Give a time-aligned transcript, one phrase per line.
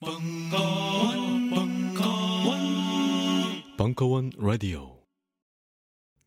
[0.00, 2.58] 벙커원, 벙커원,
[3.76, 4.96] 벙커원 라디오.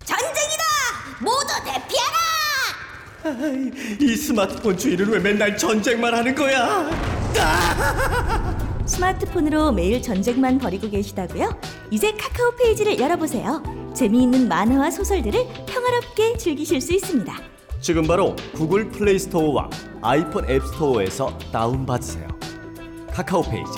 [0.03, 0.63] 전쟁이다!
[1.21, 2.17] 모두 대피하라!
[4.01, 6.89] 이 스마트폰 주인은 왜 맨날 전쟁만 하는 거야?
[8.85, 11.57] 스마트폰으로 매일 전쟁만 벌이고 계시다고요?
[11.91, 13.63] 이제 카카오 페이지를 열어보세요.
[13.95, 17.33] 재미있는 만화와 소설들을 평화롭게 즐기실 수 있습니다.
[17.79, 19.69] 지금 바로 구글 플레이 스토어와
[20.01, 22.40] 아이폰 앱 스토어에서 다운받으세요.
[23.13, 23.71] 카카오 페이지.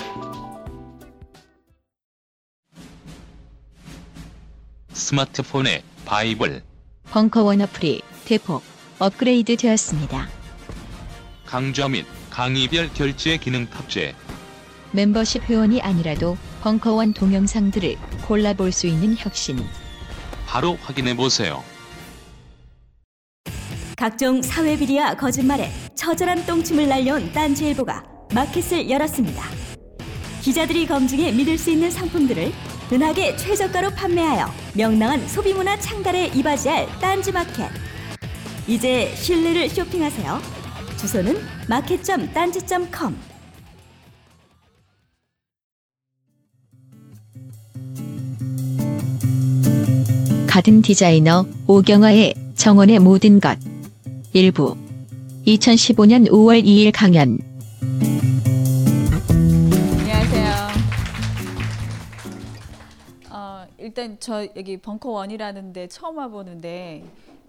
[4.92, 6.62] 스마트폰의 바이블
[7.10, 8.62] 벙커원 어플이 대폭
[9.00, 10.28] 업그레이드 되었습니다.
[11.44, 14.14] 강좌 및 강의별 결제 기능 탑재
[14.92, 19.58] 멤버십 회원이 아니라도 벙커원 동영상들을 골라볼 수 있는 혁신.
[20.46, 21.64] 바로 확인해 보세요.
[23.96, 29.44] 각종 사회 비리와 거짓말에 처절한 똥침을 날려온 딴지일보가 마켓을 열었습니다.
[30.42, 32.52] 기자들이 검증해 믿을 수 있는 상품들을
[32.92, 37.70] 은하계 최저가로 판매하여 명랑한 소비문화 창달에 이바지할 딴지마켓.
[38.66, 40.40] 이제 신뢰를 쇼핑하세요.
[40.98, 41.36] 주소는
[41.68, 43.16] 마켓.딴지.com.
[50.46, 53.58] 가든 디자이너 오경화의 정원의 모든 것.
[54.32, 54.76] 일부
[55.46, 57.53] 2015년 5월 2일 강연.
[63.84, 67.04] 일단 저 여기 벙커 원이라는데 처음 와보는데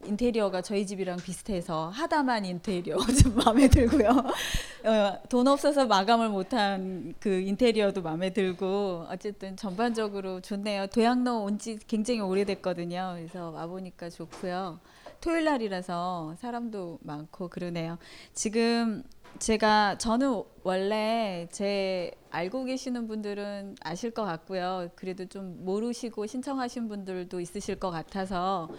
[0.05, 4.09] 인테리어가 저희 집이랑 비슷해서 하다만 인테리어 좀 마음에 들고요.
[4.09, 10.87] 어, 돈 없어서 마감을 못한 그 인테리어도 마음에 들고 어쨌든 전반적으로 좋네요.
[10.87, 13.13] 도양로 온 지 굉장히 오래됐거든요.
[13.15, 14.79] 그래서 와보니까 좋고요.
[15.21, 17.97] 토요일 날이라서 사람도 많고 그러네요.
[18.33, 19.03] 지금
[19.39, 24.89] 제가 저는 원래 제 알고 계시는 분들은 아실 것 같고요.
[24.95, 28.69] 그래도 좀 모르시고 신청하신 분들도 있으실 것 같아서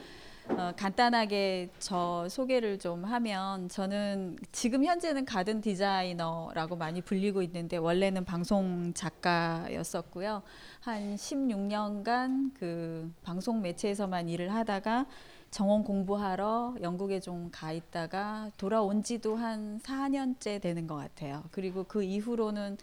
[0.48, 8.24] 어, 간단하게 저 소개를 좀 하면 저는 지금 현재는 가든 디자이너라고 많이 불리고 있는데 원래는
[8.24, 10.42] 방송 작가였었고요.
[10.80, 15.06] 한 16년간 그 방송 매체에서만 일을 하다가
[15.50, 21.44] 정원 공부하러 영국에 좀 가 있다가 돌아온 지도 한 4년째 되는 것 같아요.
[21.50, 22.76] 그리고 그 이후로는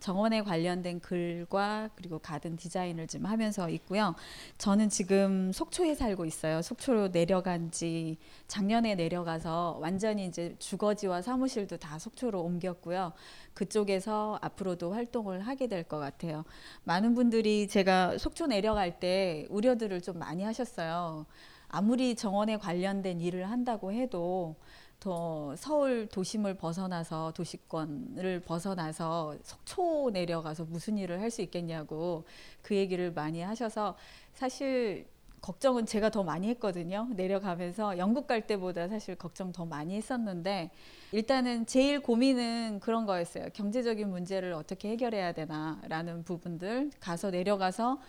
[0.00, 4.14] 정원에 관련된 글과 그리고 가든 디자인을 좀 하면서 있고요.
[4.56, 6.62] 저는 지금 속초에 살고 있어요.
[6.62, 13.12] 속초로 내려간 지 작년에 내려가서 완전히 이제 주거지와 사무실도 다 속초로 옮겼고요.
[13.54, 16.44] 그쪽에서 앞으로도 활동을 하게 될 것 같아요.
[16.84, 21.26] 많은 분들이 제가 속초 내려갈 때 우려들을 좀 많이 하셨어요.
[21.68, 24.56] 아무리 정원에 관련된 일을 한다고 해도
[25.00, 32.24] 더 서울 도심을 벗어나서 도시권을 벗어나서 속초 내려가서 무슨 일을 할 수 있겠냐고
[32.62, 33.96] 그 얘기를 많이 하셔서
[34.32, 35.06] 사실
[35.40, 37.08] 걱정은 제가 더 많이 했거든요.
[37.14, 40.70] 내려가면서 영국 갈 때보다 사실 걱정 더 많이 했었는데
[41.12, 43.46] 일단은 제일 고민은 그런 거였어요.
[43.52, 48.00] 경제적인 문제를 어떻게 해결해야 되나라는 부분들 가서 내려가서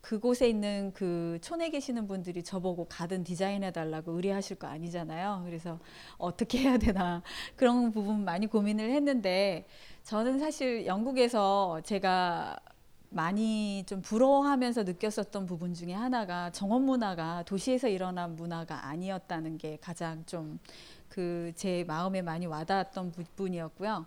[0.00, 5.42] 그곳에 있는 그 촌에 계시는 분들이 저보고 가든 디자인해 달라고 의뢰하실 거 아니잖아요.
[5.44, 5.78] 그래서
[6.18, 7.22] 어떻게 해야 되나
[7.56, 9.66] 그런 부분 많이 고민을 했는데
[10.04, 12.56] 저는 사실 영국에서 제가
[13.12, 20.24] 많이 좀 부러워하면서 느꼈었던 부분 중에 하나가 정원 문화가 도시에서 일어난 문화가 아니었다는 게 가장
[20.26, 20.58] 좀
[21.08, 24.06] 그 제 마음에 많이 와닿았던 부분이었고요.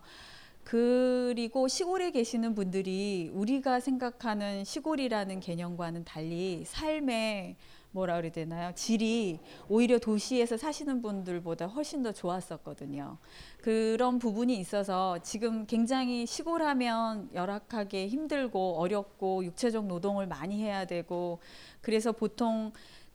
[0.64, 7.58] 그리고 시골에 계시는 분들이 우리가 생각하는 시골이라는 개념과는 달리 삶의
[7.92, 8.72] 뭐라 그래야 되나요?
[8.74, 13.18] 질이 오히려 도시에서 사시는 분들보다 훨씬 더 좋았었거든요.
[13.62, 21.40] 그런 부분이 있어서 지금 굉장히 시골하면 열악하게 힘들고 어렵고 육체적 노동을 많이 해야 되고
[21.82, 22.72] 그래서 보통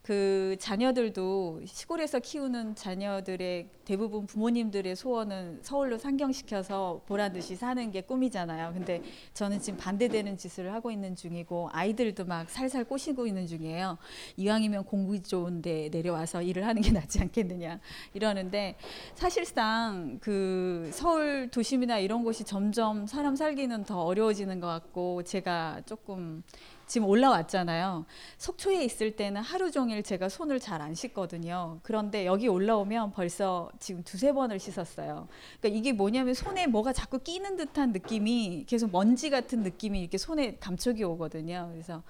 [0.09, 8.73] 그 자녀들도 시골에서 키우는 자녀들의 대부분 부모님들의 소원은 서울로 상경시켜서 보란 듯이 사는 게 꿈이잖아요.
[8.73, 9.03] 근데
[9.35, 13.99] 저는 지금 반대되는 짓을 하고 있는 중이고 아이들도 막 살살 꼬시고 있는 중이에요.
[14.37, 17.79] 이왕이면 공부 좋은데 내려와서 일을 하는 게 낫지 않겠느냐
[18.15, 18.77] 이러는데
[19.13, 26.41] 사실상 그 서울 도심이나 이런 곳이 점점 사람 살기는 더 어려워지는 것 같고 제가 조금
[26.89, 28.05] 지금 올라왔잖아요.
[28.39, 31.79] 속초에 있을 때는 하루 종일 제가 손을 잘 안 씻거든요.
[31.83, 35.27] 그런데 여기 올라오면 벌써 지금 두세 번을 씻었어요.
[35.59, 40.55] 그러니까 이게 뭐냐면 손에 뭐가 자꾸 끼는 듯한 느낌이 계속 먼지 같은 느낌이 이렇게 손에
[40.55, 41.69] 감촉이 오거든요.
[41.71, 42.01] 그래서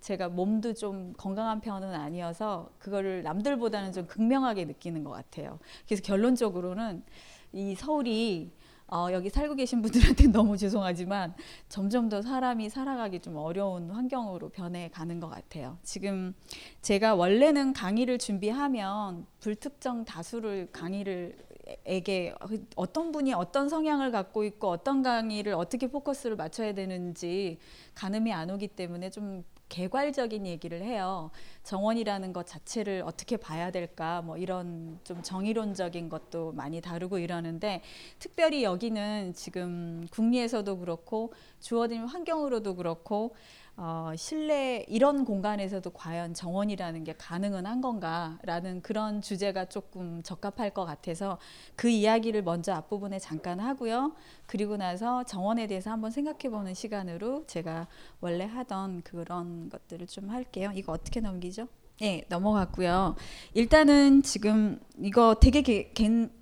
[0.00, 5.58] 제가 몸도 좀 건강한 편은 아니어서 그거를 남들보다는 좀 극명하게 느끼는 것 같아요.
[5.86, 7.04] 그래서 결론적으로는
[7.52, 8.50] 이 서울이
[8.90, 11.34] 어, 여기 살고 계신 분들한테 너무 죄송하지만
[11.68, 15.78] 점점 더 사람이 살아가기 좀 어려운 환경으로 변해가는 것 같아요.
[15.82, 16.34] 지금
[16.80, 21.48] 제가 원래는 강의를 준비하면 불특정 다수를 강의를
[21.84, 22.34] 에게
[22.76, 27.58] 어떤 분이 어떤 성향을 갖고 있고 어떤 강의를 어떻게 포커스를 맞춰야 되는지
[27.94, 31.30] 가늠이 안 오기 때문에 좀 개괄적인 얘기를 해요.
[31.62, 37.82] 정원이라는 것 자체를 어떻게 봐야 될까, 뭐 이런 좀 정의론적인 것도 많이 다루고 이러는데,
[38.18, 43.34] 특별히 여기는 지금 국리에서도 그렇고, 주어진 환경으로도 그렇고,
[43.80, 50.84] 어, 실내 이런 공간에서도 과연 정원이라는 게 가능은 한 건가라는 그런 주제가 조금 적합할 것
[50.84, 51.38] 같아서
[51.76, 54.16] 그 이야기를 먼저 앞부분에 잠깐 하고요.
[54.46, 57.86] 그리고 나서 정원에 대해서 한번 생각해 보는 시간으로 제가
[58.20, 60.72] 원래 하던 그런 것들을 좀 할게요.
[60.74, 61.68] 이거 어떻게 넘기죠?
[62.00, 63.16] 네, 넘어갔고요.
[63.54, 65.62] 일단은 지금 이거 되게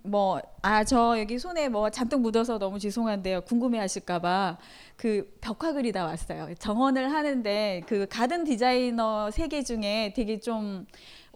[0.03, 3.43] 뭐아 저 여기 손에 뭐 잔뜩 묻어서 너무 죄송한데요.
[3.43, 4.58] 궁금해 하실까 봐
[4.97, 6.55] 그 벽화 그리다 왔어요.
[6.58, 10.87] 정원을 하는데 그 가든 디자이너 세계 중에 되게 좀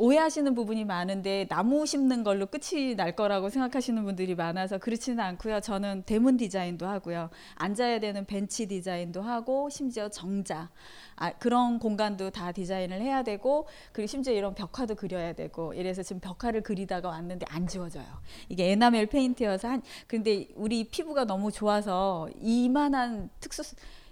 [0.00, 5.61] 오해하시는 부분이 많은데 나무 심는 걸로 끝이 날 거라고 생각하시는 분들이 많아서 그렇지는 않고요.
[5.61, 7.29] 저는 대문 디자인도 하고요.
[7.56, 10.70] 앉아야 되는 벤치 디자인도 하고 심지어 정자
[11.17, 16.19] 아, 그런 공간도 다 디자인을 해야 되고 그리고 심지어 이런 벽화도 그려야 되고 이래서 지금
[16.20, 18.06] 벽화를 그리다가 왔는데 안 지워져요.
[18.49, 23.62] 이게 에나멜 페인트여서 한 근데 우리 피부가 너무 좋아서 이만한 특수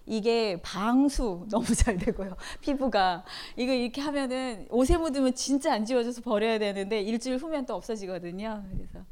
[0.09, 2.37] 이게 방수 너무 잘 되고요.
[2.61, 3.25] 피부가
[3.57, 8.65] 이거 이렇게 하면은 옷에 묻으면 진짜 안 지워져서 버려야 되는데 일주일 후면 또 없어지거든요.
[8.73, 9.05] 그래서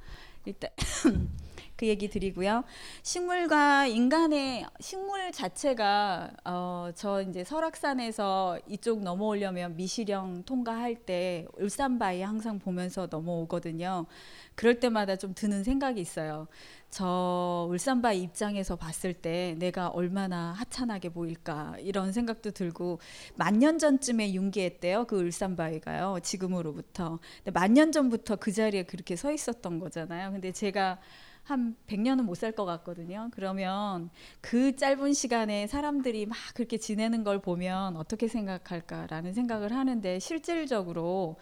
[0.46, 0.70] 일단
[1.76, 2.64] 그 얘기 드리고요.
[3.02, 12.58] 식물과 인간의 식물 자체가 어, 저 이제 설악산에서 이쪽 넘어오려면 미시령 통과할 때 울산바위 항상
[12.58, 14.06] 보면서 넘어오거든요.
[14.54, 16.48] 그럴 때마다 좀 드는 생각이 있어요.
[16.88, 23.00] 저 울산바위 입장에서 봤을 때 내가 얼마나 하찮하게 보일까 이런 생각도 들고
[23.34, 27.18] 만년 전쯤에 융기했대요 그 울산바위가요 지금으로부터
[27.52, 30.98] 만년 전부터 그 자리에 그렇게 서 있었던 거잖아요 근데 제가
[31.46, 33.30] 한 100년은 못 살 것 같거든요.
[33.32, 34.10] 그러면
[34.40, 41.36] 그 짧은 시간에 사람들이 막 그렇게 지내는 걸 보면 어떻게 생각할까라는 생각을 하는데 실질적으로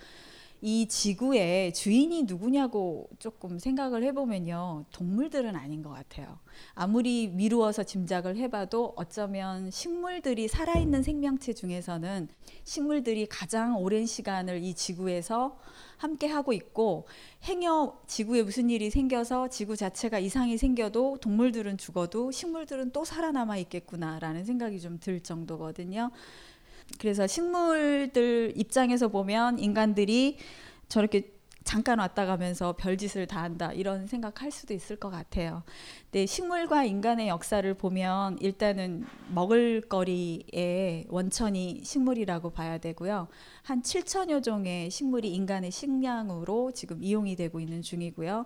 [0.66, 4.86] 이 지구의 주인이 누구냐고 조금 생각을 해보면요.
[4.92, 6.38] 동물들은 아닌 것 같아요.
[6.72, 12.28] 아무리 미루어서 짐작을 해봐도 어쩌면 식물들이 살아있는 생명체 중에서는
[12.64, 15.58] 식물들이 가장 오랜 시간을 이 지구에서
[15.98, 17.06] 함께 하고 있고
[17.42, 24.46] 행여 지구에 무슨 일이 생겨서 지구 자체가 이상이 생겨도 동물들은 죽어도 식물들은 또 살아남아 있겠구나라는
[24.46, 26.10] 생각이 좀 들 정도거든요.
[26.98, 30.38] 그래서 식물들 입장에서 보면 인간들이
[30.88, 31.34] 저렇게
[31.64, 35.62] 잠깐 왔다 가면서 별짓을 다 한다 이런 생각할 수도 있을 것 같아요.
[36.10, 43.28] 근데 식물과 인간의 역사를 보면 일단은 먹을거리의 원천이 식물이라고 봐야 되고요.
[43.62, 48.44] 한 7천여 종의 식물이 인간의 식량으로 지금 이용이 되고 있는 중이고요.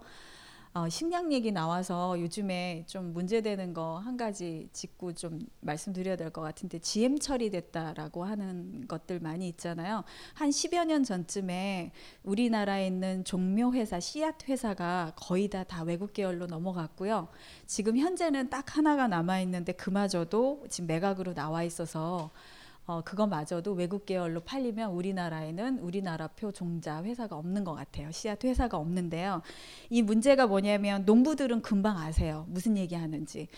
[0.74, 6.42] 어, 식량 얘기 나와서 요즘에 좀 문제되는 거 한 가지 짚고 좀 말씀드려야 될 것
[6.42, 10.04] 같은데 GM 처리됐다라고 하는 것들 많이 있잖아요.
[10.34, 11.90] 한 10여 년 전쯤에
[12.22, 17.28] 우리나라에 있는 종묘 회사 씨앗 회사가 거의 다 다 외국 계열로 넘어갔고요.
[17.66, 22.30] 지금 현재는 딱 하나가 남아 있는데 그마저도 지금 매각으로 나와 있어서
[22.88, 28.10] 어, 그거마저도 외국 계열로 팔리면 우리나라에는 우리나라표 종자 회사가 없는 것 같아요.
[28.10, 29.42] 씨앗 회사가 없는데요.
[29.90, 32.46] 이 문제가 뭐냐면 농부들은 금방 아세요.
[32.48, 33.48] 무슨 얘기 하는지.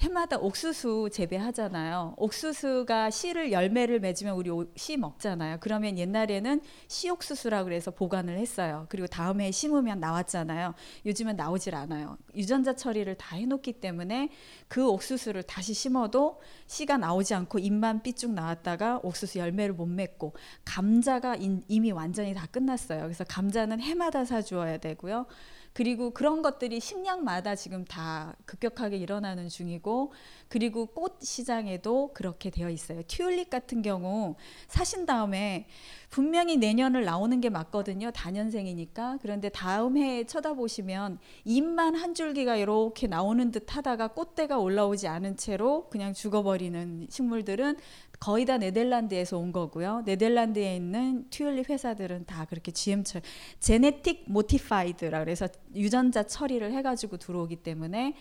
[0.00, 2.14] 해마다 옥수수 재배하잖아요.
[2.16, 5.58] 옥수수가 씨를 열매를 맺으면 우리 씨 먹잖아요.
[5.60, 8.86] 그러면 옛날에는 씨옥수수라 그래서 보관을 했어요.
[8.88, 10.74] 그리고 다음에 심으면 나왔잖아요.
[11.06, 12.18] 요즘은 나오질 않아요.
[12.34, 14.30] 유전자 처리를 다 해놓기 때문에
[14.68, 20.34] 그 옥수수를 다시 심어도 씨가 나오지 않고 잎만 삐쭉 나왔다가 옥수수 열매를 못 맺고
[20.64, 23.02] 감자가 이미 완전히 다 끝났어요.
[23.02, 25.26] 그래서 감자는 해마다 사주어야 되고요.
[25.74, 30.12] 그리고 그런 것들이 식량마다 지금 다 급격하게 일어나는 중이고
[30.54, 33.02] 그리고 꽃 시장에도 그렇게 되어 있어요.
[33.08, 34.36] 튤립 같은 경우
[34.68, 35.66] 사신 다음에
[36.10, 38.12] 분명히 내년을 나오는 게 맞거든요.
[38.12, 39.18] 다년생이니까.
[39.20, 45.88] 그런데 다음 해에 쳐다보시면 잎만 한 줄기가 이렇게 나오는 듯 하다가 꽃대가 올라오지 않은 채로
[45.88, 47.76] 그냥 죽어버리는 식물들은
[48.20, 50.02] 거의 다 네덜란드에서 온 거고요.
[50.06, 53.20] 네덜란드에 있는 튤립 회사들은 다 그렇게 GM처
[53.58, 58.14] 제네틱 모티파이드라 그래서 유전자 처리를 해가지고 들어오기 때문에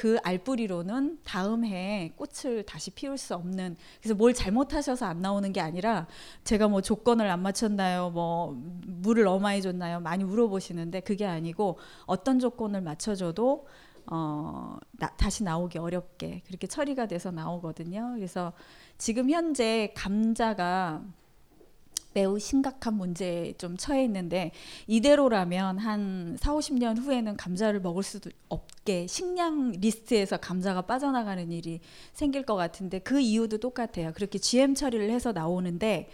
[0.00, 5.60] 그 알뿌리로는 다음 해에 꽃을 다시 피울 수 없는 그래서 뭘 잘못하셔서 안 나오는 게
[5.60, 6.06] 아니라
[6.42, 12.80] 제가 뭐 조건을 안 맞췄나요 뭐 물을 많이 줬나요 많이 물어보시는데 그게 아니고 어떤 조건을
[12.80, 13.66] 맞춰줘도
[14.06, 18.14] 어, 나, 다시 나오기 어렵게 그렇게 처리가 돼서 나오거든요.
[18.16, 18.54] 그래서
[18.96, 21.04] 지금 현재 감자가
[22.12, 24.52] 매우 심각한 문제에 좀 처해 있는데
[24.86, 31.80] 이대로라면 한 4, 50년 후에는 감자를 먹을 수도 없게 식량 리스트에서 감자가 빠져나가는 일이
[32.12, 34.12] 생길 것 같은데 그 이유도 똑같아요.
[34.14, 36.08] 그렇게 GM 처리를 해서 나오는데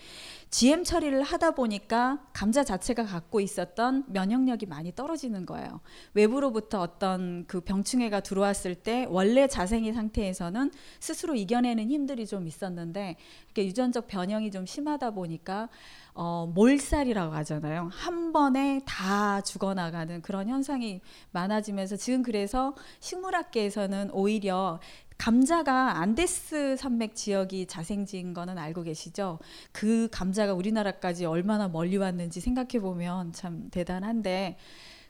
[0.57, 5.83] GM 처리를 하다 보니까 감자 자체가 갖고 있었던 면역력이 많이 떨어지는 거예요.
[6.15, 13.67] 외부로부터 어떤 그 병충해가 들어왔을 때 원래 자생의 상태에서는 스스로 이겨내는 힘들이 좀 있었는데 이렇게
[13.67, 15.69] 유전적 변형이 좀 심하다 보니까
[16.15, 17.91] 어, 몰살이라고 하잖아요.
[17.93, 24.81] 한 번에 다 죽어나가는 그런 현상이 많아지면서 지금 그래서 식물학계에서는 오히려
[25.19, 29.39] 감자가 안데스 산맥 지역이 자생지인 거는 알고 계시죠?
[29.73, 34.57] 그 감자가 우리나라까지 얼마나 멀리 왔는지 생각해 보면 참 대단한데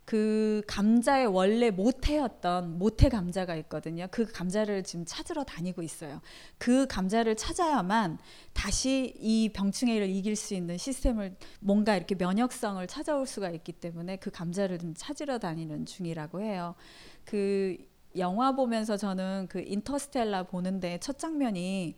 [0.07, 4.07] 그 감자의 원래 모태였던 모태 감자가 있거든요.
[4.13, 6.21] 그 감자를 지금 찾으러 다니고 있어요.
[6.59, 8.19] 그 감자를 찾아야만
[8.53, 14.31] 다시 이 병충해를 이길 수 있는 시스템을 뭔가 이렇게 면역성을 찾아올 수가 있기 때문에 그
[14.31, 16.77] 감자를 좀 찾으러 다니는 중이라고 해요.
[17.25, 17.77] 그
[18.19, 21.95] 영화 보면서 저는 그 인터스텔라 보는데 첫 장면이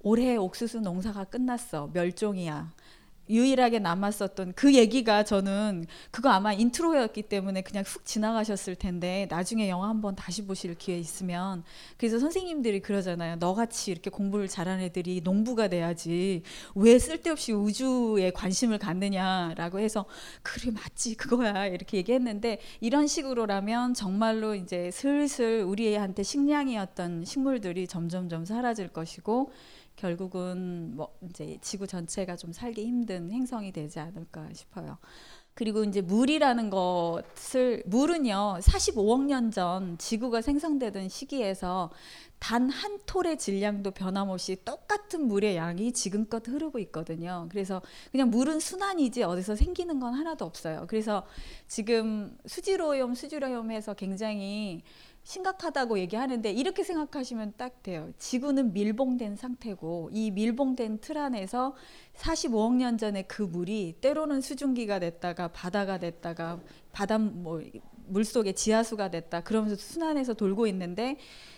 [0.00, 1.88] 올해 옥수수 농사가 끝났어.
[1.92, 2.73] 멸종이야
[3.28, 9.88] 유일하게 남았었던 그 얘기가 저는 그거 아마 인트로였기 때문에 그냥 훅 지나가셨을 텐데 나중에 영화
[9.88, 11.64] 한번 다시 보실 기회 있으면
[11.96, 13.36] 그래서 선생님들이 그러잖아요.
[13.36, 16.42] 너같이 이렇게 공부를 잘하는 애들이 농부가 돼야지
[16.74, 20.04] 왜 쓸데없이 우주에 관심을 갖느냐라고 해서
[20.42, 28.88] 그래 맞지 그거야 이렇게 얘기했는데 이런 식으로라면 정말로 이제 슬슬 우리한테 식량이었던 식물들이 점점점 사라질
[28.88, 29.52] 것이고
[29.96, 34.98] 결국은 뭐 이제 지구 전체가 좀 살기 힘든 행성이 되지 않을까 싶어요.
[35.54, 41.90] 그리고 이제 물이라는 것을 물은요 45억 년 전 지구가 생성되던 시기에서
[42.40, 47.46] 단 한 톨의 질량도 변함없이 똑같은 물의 양이 지금껏 흐르고 있거든요.
[47.50, 50.86] 그래서 그냥 물은 순환이지 어디서 생기는 건 하나도 없어요.
[50.88, 51.24] 그래서
[51.68, 54.82] 지금 수질오염, 수질오염해서 굉장히
[55.24, 58.12] 심각하다고 얘기하는데 이렇게 생각하시면 딱 돼요.
[58.18, 61.74] 지구는 밀봉된 상태고 이 밀봉된 틀 안에서
[62.14, 66.60] 45억 년 전에 그 물이 때로는 수증기가 됐다가 바다가 됐다가
[66.92, 67.62] 바다 뭐
[68.06, 71.16] 물속에 지하수가 됐다 그러면서 순환해서 돌고 있는데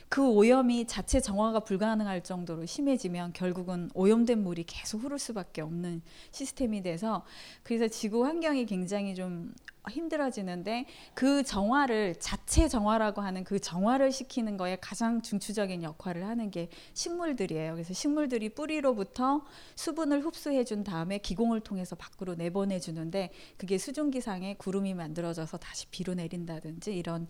[0.08, 6.82] 그 오염이 자체 정화가 불가능할 정도로 심해지면 결국은 오염된 물이 계속 흐를 수밖에 없는 시스템이
[6.82, 7.24] 돼서
[7.62, 9.52] 그래서 지구 환경이 굉장히 좀
[9.90, 16.68] 힘들어지는데 그 정화를 자체 정화라고 하는 그 정화를 시키는 거에 가장 중추적인 역할을 하는 게
[16.94, 17.74] 식물들이에요.
[17.74, 19.44] 그래서 식물들이 뿌리로부터
[19.76, 26.14] 수분을 흡수해 준 다음에 기공을 통해서 밖으로 내보내 주는데 그게 수증기상에 구름이 만들어져서 다시 비로
[26.14, 27.28] 내린다든지 이런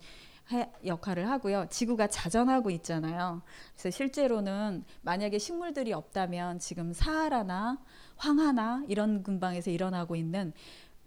[0.85, 1.67] 역할을 하고요.
[1.71, 3.43] 지구가 자전하고 있잖아요.
[3.75, 7.79] 그래서 실제로는 만약에 식물들이 없다면 지금 사하라나
[8.17, 10.53] 황하나 이런 근방에서 일어나고 있는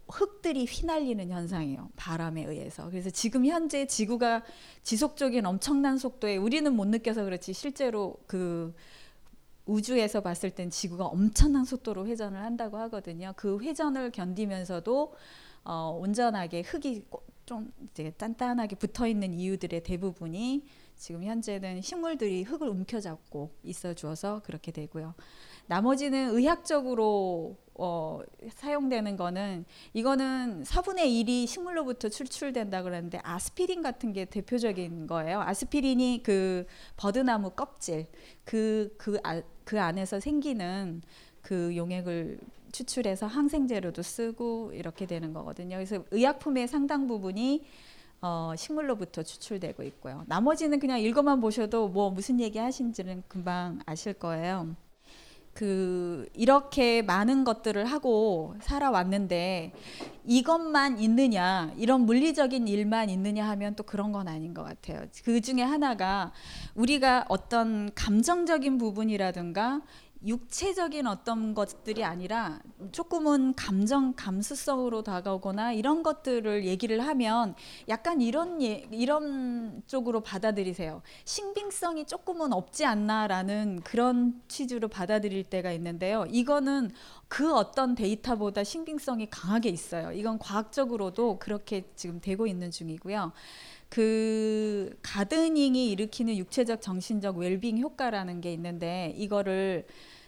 [0.09, 1.89] 흙들이 휘날리는 현상이에요.
[1.95, 2.89] 바람에 의해서.
[2.89, 4.43] 그래서 지금 현재 지구가
[4.83, 8.73] 지속적인 엄청난 속도에 우리는 못 느껴서 그렇지 실제로 그
[9.65, 13.33] 우주에서 봤을 땐 지구가 엄청난 속도로 회전을 한다고 하거든요.
[13.37, 15.13] 그 회전을 견디면서도
[15.63, 17.05] 어, 온전하게 흙이
[17.49, 24.71] 좀 이제 단단하게 붙어 있는 이유들의 대부분이 지금 현재는 식물들이 흙을 움켜잡고 있어 주어서 그렇게
[24.71, 25.15] 되고요.
[25.65, 28.19] 나머지는 의학적으로 어,
[28.51, 35.41] 사용되는 거는 이거는 4분의 1이 식물로부터 추출된다 그러는데 아스피린 같은 게 대표적인 거예요.
[35.41, 38.05] 아스피린이 그 버드나무 껍질
[38.45, 41.01] 그그 아, 그 안에서 생기는
[41.41, 42.39] 그 용액을
[42.71, 45.75] 추출해서 항생제로도 쓰고 이렇게 되는 거거든요.
[45.75, 47.65] 그래서 의약품의 상당 부분이
[48.21, 50.23] 어, 식물로부터 추출되고 있고요.
[50.27, 54.75] 나머지는 그냥 읽어만 보셔도 뭐 무슨 얘기 하신지는 금방 아실 거예요.
[55.53, 59.73] 그 이렇게 많은 것들을 하고 살아왔는데
[60.25, 65.05] 이것만 있느냐 이런 물리적인 일만 있느냐 하면 또 그런 건 아닌 것 같아요.
[65.25, 66.31] 그 중에 하나가
[66.75, 69.81] 우리가 어떤 감정적인 부분이라든가
[70.25, 72.59] 육체적인 어떤 것들이 아니라
[72.91, 77.55] 조금은 감정 감수성으로 다가오거나 이런 것들을 얘기를 하면
[77.87, 81.01] 약간 이런 예, 이런 쪽으로 받아들이세요.
[81.23, 86.25] 신빙성이 조금은 없지 않나라는 그런 취지로 받아들일 때가 있는데요.
[86.29, 86.91] 이거는
[87.29, 90.11] 그 어떤 데이터보다 신빙성이 강하게 있어요.
[90.11, 93.31] 이건 과학적으로도 그렇게 지금 되고 있는 중이고요.
[93.89, 99.85] 그 가드닝이 일으키는 육체적 정신적 웰빙 효과라는 게 있는데 이거를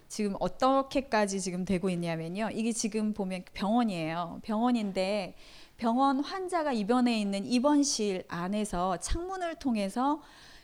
[0.08, 2.50] 지금 어떻게까지 지금 되고 있냐면요.
[2.52, 4.40] 이게 지금 보면 병원이에요.
[4.44, 5.36] 병원인데
[5.78, 10.22] 병원 환자가 입원해 있는 입원실 안에서 창문을 통해서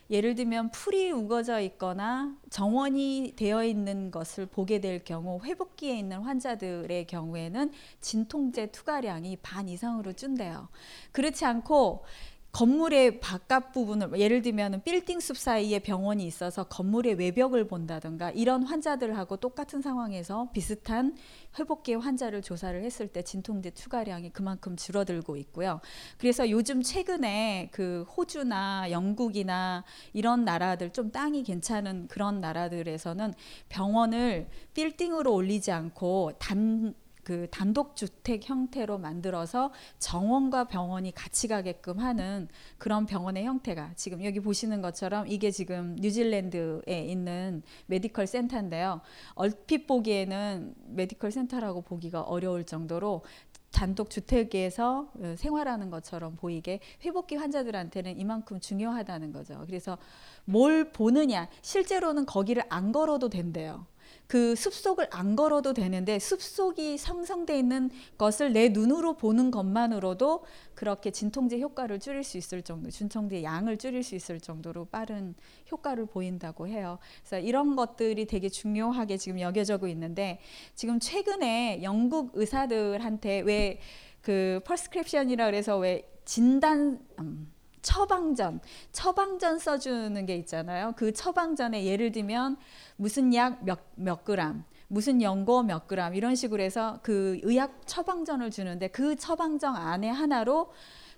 [0.09, 7.07] 예를 들면 풀이 우거져 있거나 정원이 되어 있는 것을 보게 될 경우 회복기에 있는 환자들의
[7.07, 10.69] 경우에는 진통제 투과량이 반 이상으로 준대요.
[11.11, 12.05] 그렇지 않고
[12.51, 19.37] 건물의 바깥 부분을 예를 들면 빌딩 숲 사이에 병원이 있어서 건물의 외벽을 본다든가 이런 환자들하고
[19.37, 21.15] 똑같은 상황에서 비슷한
[21.59, 25.81] 회복기 환자를 조사를 했을 때 진통제 추가량이 그만큼 줄어들고 있고요.
[26.17, 33.33] 그래서 요즘 최근에 그 호주나 영국이나 이런 나라들 좀 땅이 괜찮은 그런 나라들에서는
[33.69, 36.95] 병원을 빌딩으로 올리지 않고 단
[37.27, 44.39] 그 단독 주택 형태로 만들어서 정원과 병원이 같이 가게끔 하는 그런 병원의 형태가 지금 여기
[44.39, 49.01] 보시는 것처럼 이게 지금 뉴질랜드에 있는 메디컬 센터인데요.
[49.35, 53.23] 얼핏 보기에는 메디컬 센터라고 보기가 어려울 정도로
[53.71, 59.65] 단독 주택에서 어, 생활하는 것처럼 보이게 회복기 환자들한테는 이만큼 중요하다는 거죠.
[59.65, 59.97] 그래서
[60.45, 63.85] 뭘 보느냐, 실제로는 거기를 안 걸어도 된대요.
[64.27, 71.59] 그 숲속을 안 걸어도 되는데 숲속이 형성돼 있는 것을 내 눈으로 보는 것만으로도 그렇게 진통제
[71.59, 75.33] 효과를 줄일 수 있을 정도, 진통제 양을 줄일 수 있을 정도로 빠른
[75.71, 76.99] 효과를 보인다고 해요.
[77.21, 80.39] 그래서 이런 것들이 되게 중요하게 지금 여겨지고 있는데
[80.75, 83.79] 지금 최근에 영국 의사들한테 왜
[84.27, 87.49] 그 prescription이라 그래서 왜 진단 음,
[87.81, 88.59] 처방전,
[88.91, 90.93] 처방전 써주는 게 있잖아요.
[90.95, 92.57] 그 처방전에 예를 들면
[92.95, 98.51] 무슨 약 몇 몇 그램, 무슨 연고 몇 그램 이런 식으로 해서 그 의학 처방전을
[98.51, 100.71] 주는데 그 처방전 안에 하나로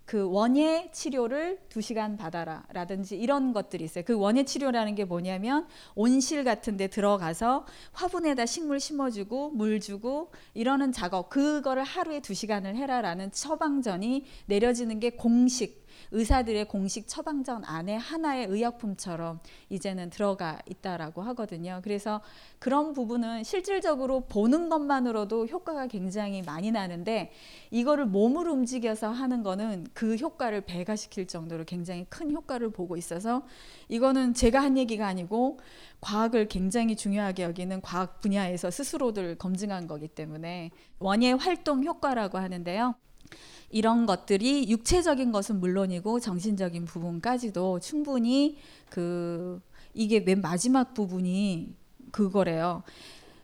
[0.05, 4.03] 그 원예 치료를 두시간 받아라 라든지 이런 것들이 있어요.
[4.07, 10.91] 그 원예 치료라는 게 뭐냐면 온실 같은 데 들어가서 화분에다 식물 심어주고 물 주고 이러는
[10.91, 19.39] 작업 그거를 하루에 두시간을 해라라는 처방전이 내려지는 게 공식 의사들의 공식 처방전 안에 하나의 의약품처럼
[19.69, 21.81] 이제는 들어가 있다라고 하거든요.
[21.83, 22.21] 그래서
[22.57, 27.31] 그런 부분은 실질적으로 보는 것만으로도 효과가 굉장히 많이 나는데
[27.71, 33.43] 이거를 몸을 움직여서 하는 거는 그 효과를 배가시킬 정도로 굉장히 큰 효과를 보고 있어서
[33.88, 35.60] 이거는 제가 한 얘기가 아니고
[36.01, 42.95] 과학을 굉장히 중요하게 여기는 과학 분야에서 스스로들 검증한 거기 때문에 원예 활동 효과라고 하는데요.
[43.69, 48.57] 이런 것들이 육체적인 것은 물론이고 정신적인 부분까지도 충분히
[48.89, 49.61] 그
[49.93, 51.73] 이게 맨 마지막 부분이
[52.11, 52.83] 그거래요.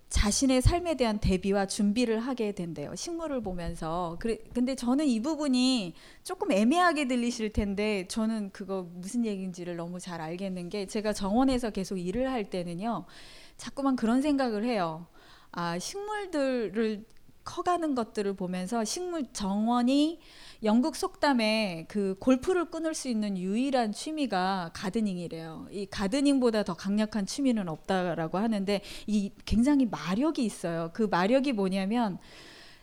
[0.10, 2.96] 자신의 삶에 대한 대비와 준비를 하게 된대요.
[2.96, 4.16] 식물을 보면서.
[4.20, 5.94] 그래, 근데 저는 이 부분이
[6.24, 11.98] 조금 애매하게 들리실 텐데 저는 그거 무슨 얘기인지를 너무 잘 알겠는 게 제가 정원에서 계속
[11.98, 13.06] 일을 할 때는요.
[13.58, 15.06] 자꾸만 그런 생각을 해요.
[15.52, 17.04] 아, 식물들을
[17.46, 20.20] 커가는 것들을 보면서 식물 정원이
[20.64, 25.68] 영국 속담에 그 골프를 끊을 수 있는 유일한 취미가 가드닝이래요.
[25.72, 30.90] 이 가드닝보다 더 강력한 취미는 없다라고 하는데 이 굉장히 마력이 있어요.
[30.94, 32.18] 그 마력이 뭐냐면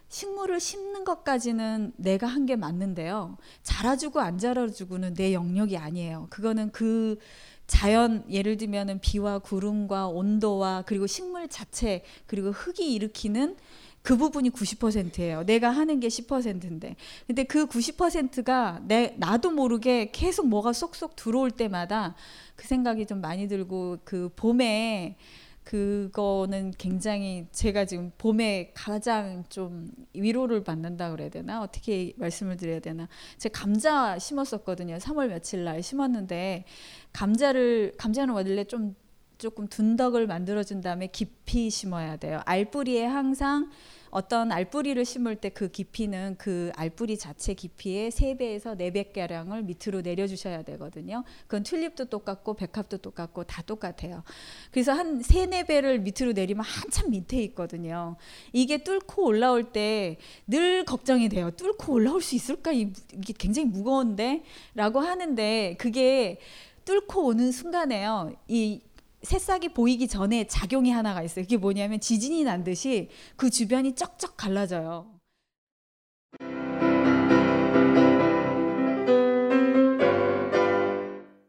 [0.09, 3.39] 식물을 심는 것까지는 내가 한 게 맞는데요.
[3.63, 6.27] 자라주고 안 자라주고는 내 영역이 아니에요.
[6.31, 7.19] 그거는 그
[7.67, 13.57] 자연 예를 들면은 비와 구름과 온도와 그리고 식물 자체 그리고 흙이 일으키는
[14.03, 15.45] 그 부분이 90%예요.
[15.45, 16.97] 내가 하는 게 10%인데.
[17.27, 22.15] 근데 그 90%가 내 나도 모르게 계속 뭐가 쏙쏙 들어올 때마다
[22.57, 25.17] 그 생각이 좀 많이 들고 그 봄에
[25.65, 33.09] 그거는 굉장히 제가 지금 봄에 가장 좀 위로를 받는다 그래야 되나 어떻게 말씀을 드려야 되나
[33.39, 36.65] 제가 감자 심었었거든요 3월 며칠 날 심었는데
[37.13, 38.97] 감자를 감자는 원래 좀
[39.43, 42.41] 조금 둔덕을 만들어준 다음에 깊이 심어야 돼요.
[42.47, 43.71] 알뿌리에 항상
[44.11, 51.25] 어떤 알뿌리를 심을 때 그 깊이는 그 알뿌리 자체 깊이의 세배에서네배 가량을 밑으로 내려주셔야 되거든요.
[51.49, 54.23] 그건 튤립도 똑같고 백합도 똑같고 다 똑같아요.
[54.71, 58.17] 그래서 한 세네 배를 밑으로 내리면 한참 밑에 있거든요.
[58.53, 61.51] 이게 뚫고 올라올 때 늘 걱정이 돼요.
[61.51, 62.71] 뚫고 올라올 수 있을까?
[62.71, 62.95] 이게
[63.37, 64.45] 굉장히 무거운데?
[64.75, 66.39] 라고 하는데 그게
[66.85, 68.35] 뚫고 오는 순간에요.
[68.47, 68.83] 이
[69.23, 71.45] 새싹이 보이기 전에 작용이 하나가 있어요.
[71.45, 75.07] 그게 뭐냐면 지진이 난 듯이 그 주변이 쩍쩍 갈라져요.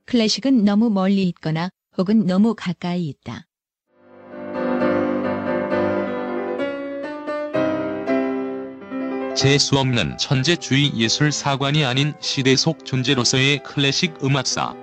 [0.05, 3.47] 클래식은 너무 멀리 있거나 혹은 너무 가까이 있다.
[9.35, 14.82] 재수 없는 천재주의 예술사관이 아닌 시대 속 존재로서의 클래식 음악사.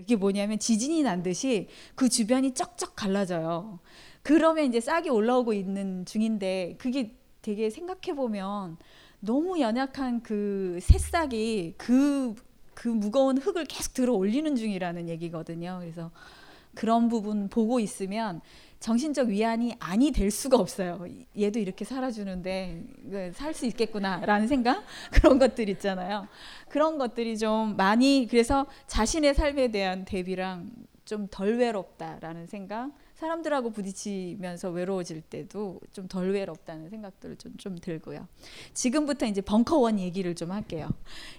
[0.00, 3.78] 이게 뭐냐면 지진이 난 듯이 그 주변이 쩍쩍 갈라져요.
[4.22, 8.76] 그러면 이제 싹이 올라오고 있는 중인데 그게 되게 생각해 보면
[9.20, 12.34] 너무 연약한 그 새싹이 그,
[12.74, 15.78] 그 무거운 흙을 계속 들어 올리는 중이라는 얘기거든요.
[15.80, 16.10] 그래서
[16.74, 18.40] 그런 부분 보고 있으면
[18.80, 21.06] 정신적 위안이 아니 될 수가 없어요.
[21.38, 26.26] 얘도 이렇게 살아주는데 살 수 있겠구나라는 생각 그런 것들 있잖아요.
[26.68, 30.70] 그런 것들이 좀 많이 그래서 자신의 삶에 대한 대비랑
[31.04, 32.90] 좀 덜 외롭다라는 생각.
[33.14, 38.26] 사람들하고 부딪히면서 외로워질 때도 좀 덜 외롭다는 생각들을 좀, 좀 들고요.
[38.72, 40.88] 지금부터 이제 벙커원 얘기를 좀 할게요.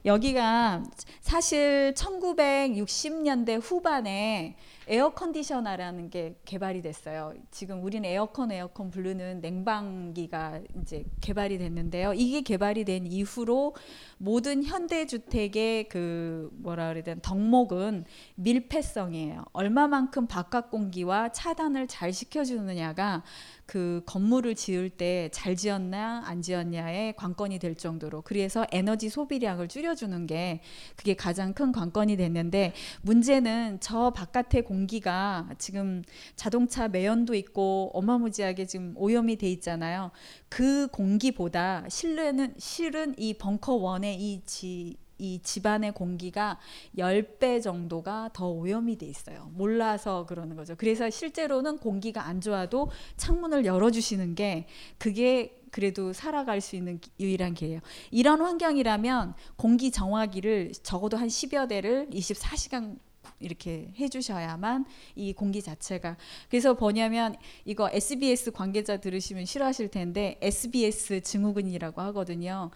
[0.05, 0.83] 여기가
[1.21, 4.57] 사실 1960년대 후반에
[4.93, 7.33] 에어 컨디셔너라는 게 개발이 됐어요.
[7.49, 12.13] 지금 우리는 에어컨 에어컨 부르는 냉방기가 이제 개발이 됐는데요.
[12.13, 13.73] 이게 개발이 된 이후로
[14.17, 18.03] 모든 현대 주택의 그 뭐라 그래야 되나 덕목은
[18.35, 19.45] 밀폐성이에요.
[19.53, 23.23] 얼마만큼 바깥 공기와 차단을 잘 시켜 주느냐가
[23.65, 30.27] 그 건물을 지을 때 잘 지었나 안 지었냐의 관건이 될 정도로 그래서 에너지 소비량을 줄여주는
[30.27, 30.61] 게
[30.95, 36.03] 그게 가장 큰 관건이 됐는데 문제는 저 바깥의 공기가 지금
[36.35, 40.11] 자동차 매연도 있고 어마무지하게 지금 오염이 돼 있잖아요.
[40.49, 46.57] 그 공기보다 실내는 실은 이 벙커 원의 이 지, 이 집안의 공기가
[46.97, 49.51] 10배 정도가 더 오염이 돼 있어요.
[49.53, 50.75] 몰라서 그러는 거죠.
[50.75, 54.65] 그래서 실제로는 공기가 안 좋아도 창문을 열어주시는 게
[54.97, 57.79] 그게 그래도 살아갈 수 있는 유일한 길이에요.
[58.09, 62.97] 이런 환경이라면 공기 정화기를 적어도 한 10여 대를 24시간
[63.39, 66.17] 이렇게 해주셔야만 이 공기 자체가
[66.49, 72.71] 그래서 뭐냐면 이거 SBS 관계자 들으시면 싫어하실 텐데 SBS 증후군이라고 하거든요.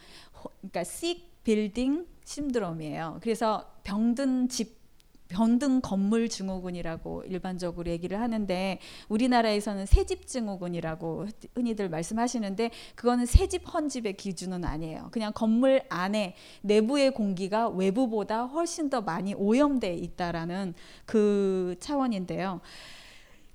[0.62, 3.20] 그러니까 sick building 신드롬이에요.
[3.22, 4.84] 그래서 병든 집
[5.28, 14.64] 병든 건물 증후군이라고 일반적으로 얘기를 하는데 우리나라에서는 새집 증후군이라고 흔히들 말씀하시는데 그거는 새집 헌집의 기준은
[14.64, 15.10] 아니에요.
[15.12, 22.62] 그냥 건물 안에 내부의 공기가 외부보다 훨씬 더 많이 오염돼 있다라는 그 차원인데요.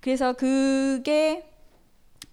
[0.00, 1.49] 그래서 그게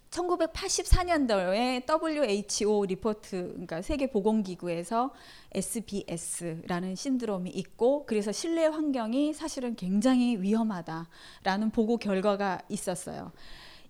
[0.09, 5.11] 1984년도에 WHO 리포트, 그러니까 세계보건기구에서
[5.53, 13.31] SBS라는 신드롬이 있고, 그래서 실내 환경이 사실은 굉장히 위험하다라는 보고 결과가 있었어요.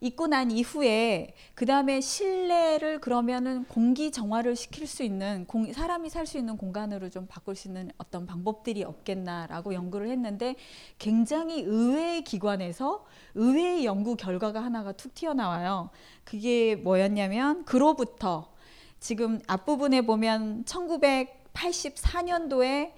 [0.02, 6.28] 있고 난 이후에 그 다음에 실내를 그러면은 공기 정화를 시킬 수 있는 공, 사람이 살
[6.28, 10.56] 수 있는 공간으로 좀 바꿀 수 있는 어떤 방법들이 없겠나라고 연구를 했는데
[11.00, 13.06] 굉장히 의외의 기관에서
[13.36, 15.90] 의외의 연구 결과가 하나가 툭 튀어나와요.
[16.26, 18.52] 그게 뭐였냐면 그로부터
[19.00, 22.92] 지금 앞부분에 보면 1984년도에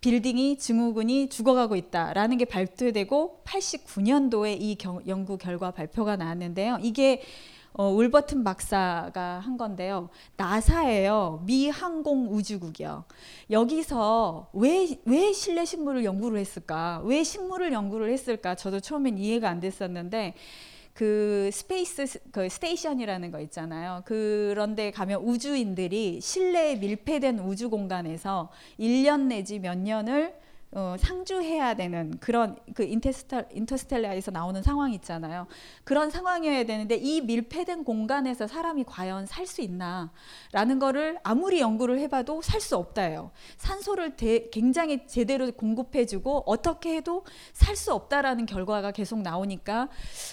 [0.00, 6.78] 빌딩이 증후군이 죽어가고 있다라는 게 발표되고 89년도에 이 경, 연구 결과 발표가 나왔는데요.
[6.82, 7.22] 이게
[7.72, 10.08] 어, 울버튼 박사가 한 건데요.
[10.36, 11.44] 나사예요.
[11.46, 13.04] 미 항공 우주국이요.
[13.50, 17.02] 여기서 왜, 왜 실내 식물을 연구를 했을까?
[17.04, 18.56] 왜 식물을 연구를 했을까?
[18.56, 20.34] 저도 처음엔 이해가 안 됐었는데,
[20.98, 24.02] 그 space 그 station이라는 거 있잖아요.
[24.04, 30.34] 그런데 가면 우주인들이 실내에 밀폐된 우주 공간에서 1년 내지 몇 년을
[30.70, 35.46] 어, 상주해야 되는 그런 그 인터스텔, 인터스텔라에서 나오는 상황 있잖아요.
[35.82, 42.42] 그런 상황이어야 되는데 이 밀폐된 공간에서 사람이 과연 살 수 있나라는 거를 아무리 연구를 해봐도
[42.42, 43.30] 살 수 없다예요.
[43.56, 49.88] 산소를 대, 굉장히 제대로 공급해주고 어떻게 해도 살 수 없다라는 결과가 계속 나오니까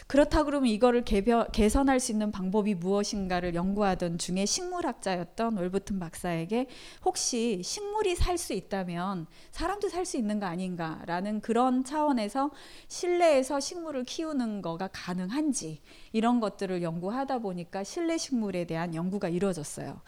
[0.08, 6.67] 그렇다 그러면 이거를 개별, 개선할 수 있는 방법이 무엇인가를 연구하던 중에 식물학자였던 월버튼 박사에게
[7.06, 12.49] 혹시 식물이 살 수 있다면 사람도 살 수 있는 있는 거 아닌가라는 그런 차원에서
[12.88, 20.01] 실내에서 식물을 키우는 거가 가능한지 이런 것들을 연구하다 보니까 실내 식물에 대한 연구가 이루어졌어요.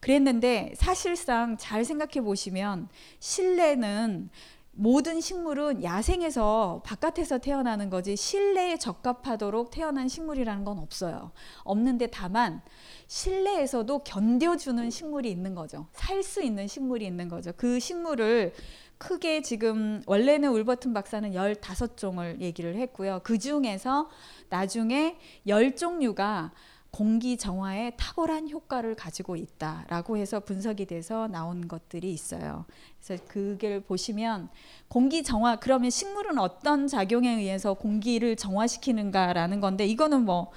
[0.00, 2.88] 그랬는데 사실상 잘 생각해 보시면
[3.20, 4.30] 실내는
[4.80, 11.32] 모든 식물은 야생에서 바깥에서 태어나는 거지 실내에 적합하도록 태어난 식물이라는 건 없어요.
[11.64, 12.62] 없는데 다만
[13.08, 15.88] 실내에서도 견뎌주는 식물이 있는 거죠.
[15.92, 17.52] 살 수 있는 식물이 있는 거죠.
[17.56, 18.52] 그 식물을
[18.98, 23.20] 크게 지금 원래는 울버튼 박사는 15종을 얘기를 했고요.
[23.22, 24.08] 그 중에서
[24.50, 26.50] 나중에 10종류가
[26.90, 32.64] 공기 정화에 탁월한 효과를 가지고 있다라고 해서 분석이 돼서 나온 것들이 있어요.
[33.04, 34.48] 그래서 그걸 보시면
[34.88, 40.50] 공기 정화 그러면 식물은 어떤 작용에 의해서 공기를 정화시키는가라는 건데 이거는 뭐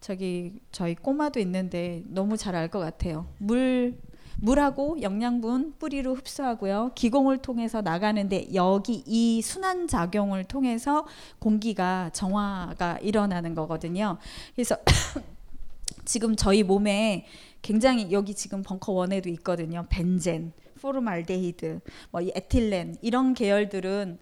[0.00, 3.26] 저기 저희 꼬마도 있는데 너무 잘 알 것 같아요.
[3.38, 3.98] 물
[4.42, 6.90] 물하고 영양분 뿌리로 흡수하고요.
[6.96, 11.06] 기공을 통해서 나가는데 여기 이 순환 작용을 통해서
[11.38, 14.18] 공기가 정화가 일어나는 거거든요.
[14.56, 14.76] 그래서
[16.04, 17.26] 지금 저희 몸에
[17.62, 19.86] 굉장히 여기 지금 벙커 원에도 있거든요.
[19.88, 21.78] 벤젠, 포르말데히드,
[22.10, 24.18] 뭐 에틸렌 이런 계열들은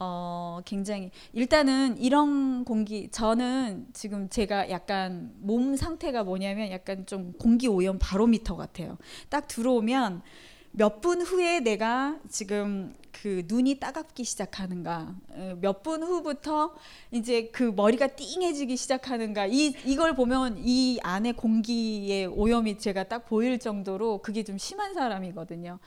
[0.00, 7.66] 어, 굉장히 일단은 이런 공기 저는 지금 제가 약간 몸 상태가 뭐냐면 약간 좀 공기
[7.66, 8.96] 오염 바로미터 같아요.
[9.28, 10.22] 딱 들어오면
[10.72, 16.74] 몇 분 후에 내가 지금 그 눈이 따갑기 시작하는가 어, 몇분 후부터
[17.10, 23.58] 이제 그 머리가 띵해지기 시작하는가 이 이걸 보면 이 안에 공기의 오염이 제가 딱 보일
[23.58, 25.80] 정도로 그게 좀 심한 사람이거든요.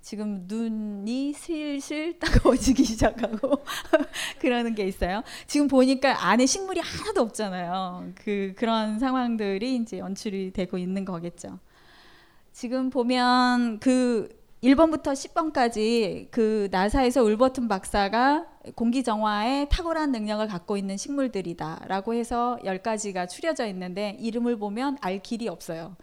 [0.00, 3.62] 지금 눈이 슬슬 따가워지기 시작하고
[4.40, 5.22] 그러는 게 있어요.
[5.46, 8.12] 지금 보니까 안에 식물이 하나도 없잖아요.
[8.14, 11.58] 그 그런 상황들이 이제 연출이 되고 있는 거겠죠.
[12.52, 14.28] 지금 보면 그
[14.62, 23.28] 1번부터 10번까지 그 나사에서 울버튼 박사가 공기 정화에 탁월한 능력을 갖고 있는 식물들이다라고 해서 10가지가
[23.28, 25.94] 추려져 있는데 이름을 보면 알 길이 없어요.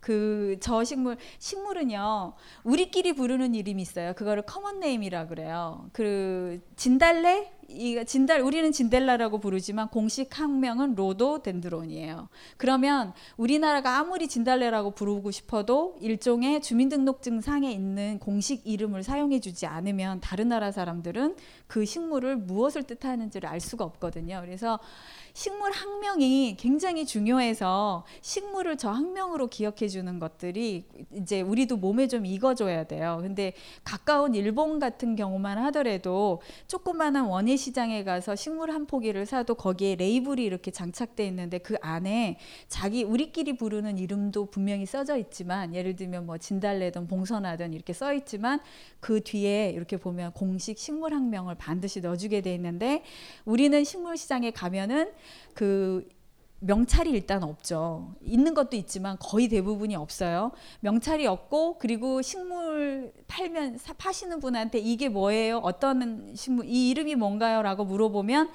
[0.00, 2.34] 그 저 식물 식물은요
[2.64, 4.12] 우리끼리 부르는 이름이 있어요.
[4.14, 5.88] 그거를 common name이라 그래요.
[5.92, 12.28] 그 진달래 이 진달 우리는 진달래라고 부르지만 공식 학명은 rhododendron이에요.
[12.56, 20.20] 그러면 우리나라가 아무리 진달래라고 부르고 싶어도 일종의 주민등록증 상에 있는 공식 이름을 사용해 주지 않으면
[20.20, 21.36] 다른 나라 사람들은
[21.68, 24.40] 그 식물을 무엇을 뜻하는지를 알 수가 없거든요.
[24.44, 24.80] 그래서
[25.32, 32.84] 식물 학명이 굉장히 중요해서 식물을 저 학명으로 기억해 주는 것들이 이제 우리도 몸에 좀 익어줘야
[32.84, 33.18] 돼요.
[33.22, 33.52] 근데
[33.84, 40.44] 가까운 일본 같은 경우만 하더라도 조그마한 원예 시장에 가서 식물 한 포기를 사도 거기에 레이블이
[40.44, 42.38] 이렇게 장착돼 있는데 그 안에
[42.68, 48.60] 자기 우리끼리 부르는 이름도 분명히 써져 있지만 예를 들면 뭐 진달래든 봉선화든 이렇게 써 있지만
[49.00, 53.02] 그 뒤에 이렇게 보면 공식 식물 학명을 반드시 넣어주게 돼 있는데
[53.44, 55.10] 우리는 식물 시장에 가면은
[55.54, 56.06] 그
[56.60, 58.14] 명찰이 일단 없죠.
[58.22, 60.52] 있는 것도 있지만 거의 대부분이 없어요.
[60.80, 65.58] 명찰이 없고 그리고 식물 팔면 파시는 분한테 이게 뭐예요?
[65.58, 68.50] 어떤 식물 이 이름이 뭔가요?라고 물어보면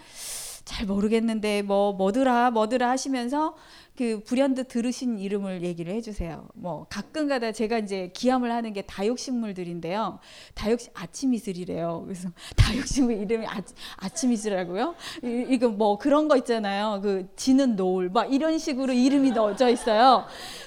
[0.65, 3.55] 잘 모르겠는데 뭐 뭐더라 뭐더라 하시면서
[3.97, 6.49] 그 불현듯 들으신 이름을 얘기를 해주세요.
[6.53, 10.19] 뭐 가끔가다 제가 이제 기함을 하는 게 다육식물들인데요.
[10.53, 12.03] 다육식 아침 이슬이래요.
[12.03, 13.61] 그래서 다육식물 이름이 아,
[13.97, 14.95] 아침 이슬이라고요?
[15.23, 16.99] 이거 뭐 그런 거 있잖아요.
[17.01, 20.25] 그 지는 노을 막 이런 식으로 이름이 넣어져 있어요.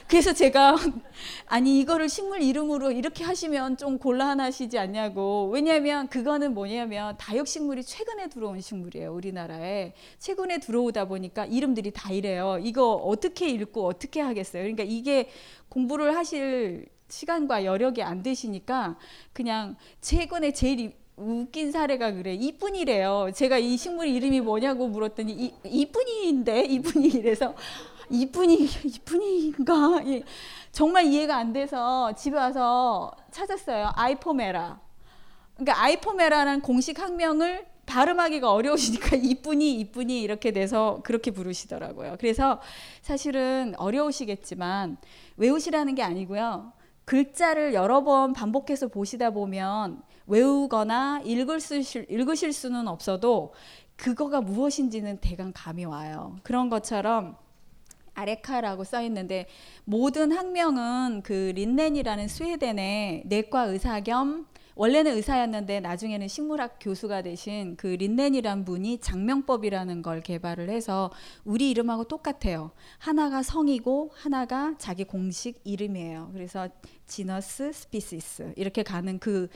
[0.09, 0.75] 그래서 제가
[1.47, 5.51] 아니 이거를 식물 이름으로 이렇게 하시면 좀 곤란하시지 않냐고.
[5.53, 9.13] 왜냐하면 그거는 뭐냐면 다육식물이 최근에 들어온 식물이에요.
[9.13, 12.59] 우리나라에 최근에 들어오다 보니까 이름들이 다 이래요.
[12.63, 14.63] 이거 어떻게 읽고 어떻게 하겠어요.
[14.63, 15.29] 그러니까 이게
[15.69, 18.99] 공부를 하실 시간과 여력이 안 되시니까
[19.33, 22.35] 그냥 최근에 제일 웃긴 사례가 그래.
[22.35, 23.31] 이쁜이래요.
[23.35, 27.55] 제가 이 식물 이름이 뭐냐고 물었더니 이, 이쁜이인데 이쁜이 이래서
[28.09, 29.75] 이쁜이 이쁜이인가
[30.71, 33.91] 정말 이해가 안 돼서 집에 와서 찾았어요.
[33.95, 34.81] 아이포메라.
[35.57, 42.17] 그러니까 아이포메라는 공식 학명을 발음하기가 어려우시니까 이쁜이 이쁜이 이렇게 돼서 그렇게 부르시더라고요.
[42.21, 42.61] 그래서
[43.03, 44.99] 사실은 어려우시겠지만
[45.37, 46.73] 외우시라는 게 아니고요.
[47.07, 53.55] 글자를 여러 번 반복해서 보시다 보면 외우거나 읽으실, 읽으실 수는 없어도
[53.97, 56.37] 그거가 무엇인지는 대강 감이 와요.
[56.43, 57.37] 그런 것처럼
[58.13, 59.47] 아레카라고 써 있는데
[59.85, 64.47] 모든 학명은 그 린넨이라는 스웨덴의 내과 의사 겸
[64.79, 71.11] 원래는 의사였는데 나중에는 식물학 교수가 되신 그 린넨이란 분이 작명법이라는 걸 개발을 해서
[71.45, 72.71] 우리 이름하고 똑같아요.
[72.99, 76.31] 하나가 성이고 하나가 자기 공식 이름이에요.
[76.33, 76.69] 그래서
[77.09, 79.49] genus species 이렇게 가는 그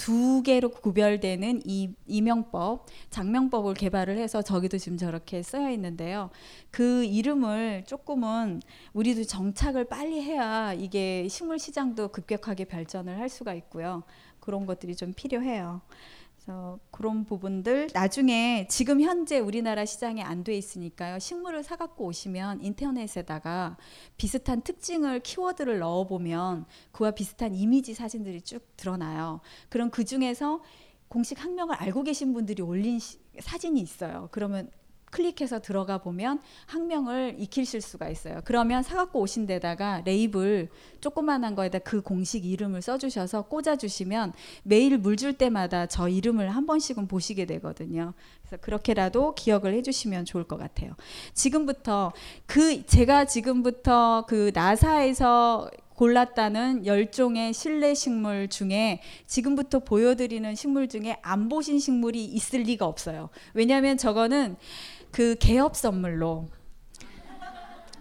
[0.00, 6.30] 두 개로 구별되는 이 이명법, 작명법을 개발을 해서 저기도 지금 저렇게 쓰여 있는데요.
[6.70, 8.62] 그 이름을 조금은
[8.94, 14.04] 우리도 정착을 빨리 해야 이게 식물 시장도 급격하게 발전을 할 수가 있고요.
[14.40, 15.80] 그런 것들이 좀 필요해요.
[16.36, 21.18] 그래서 그런 부분들 나중에 지금 현재 우리나라 시장에 안 돼 있으니까요.
[21.18, 23.76] 식물을 사 갖고 오시면 인터넷에다가
[24.16, 29.40] 비슷한 특징을 키워드를 넣어 보면 그와 비슷한 이미지 사진들이 쭉 드러나요.
[29.68, 30.62] 그럼 그 중에서
[31.08, 34.28] 공식 학명을 알고 계신 분들이 올린 시, 사진이 있어요.
[34.30, 34.70] 그러면
[35.10, 38.40] 클릭해서 들어가 보면 학명을 익히실 수가 있어요.
[38.44, 40.68] 그러면 사갖고 오신 데다가 레이블
[41.00, 44.32] 조그만한 거에다 그 공식 이름을 써주셔서 꽂아주시면
[44.64, 48.14] 매일 물 줄 때마다 저 이름을 한 번씩은 보시게 되거든요.
[48.40, 50.96] 그래서 그렇게라도 기억을 해주시면 좋을 것 같아요.
[51.34, 52.14] 지금부터
[52.46, 61.50] 그 제가 지금부터 그 나사에서 골랐다는 열종의 실내 식물 중에 지금부터 보여드리는 식물 중에 안
[61.50, 63.28] 보신 식물이 있을 리가 없어요.
[63.52, 64.56] 왜냐하면 저거는
[65.12, 66.48] 그 개업 선물로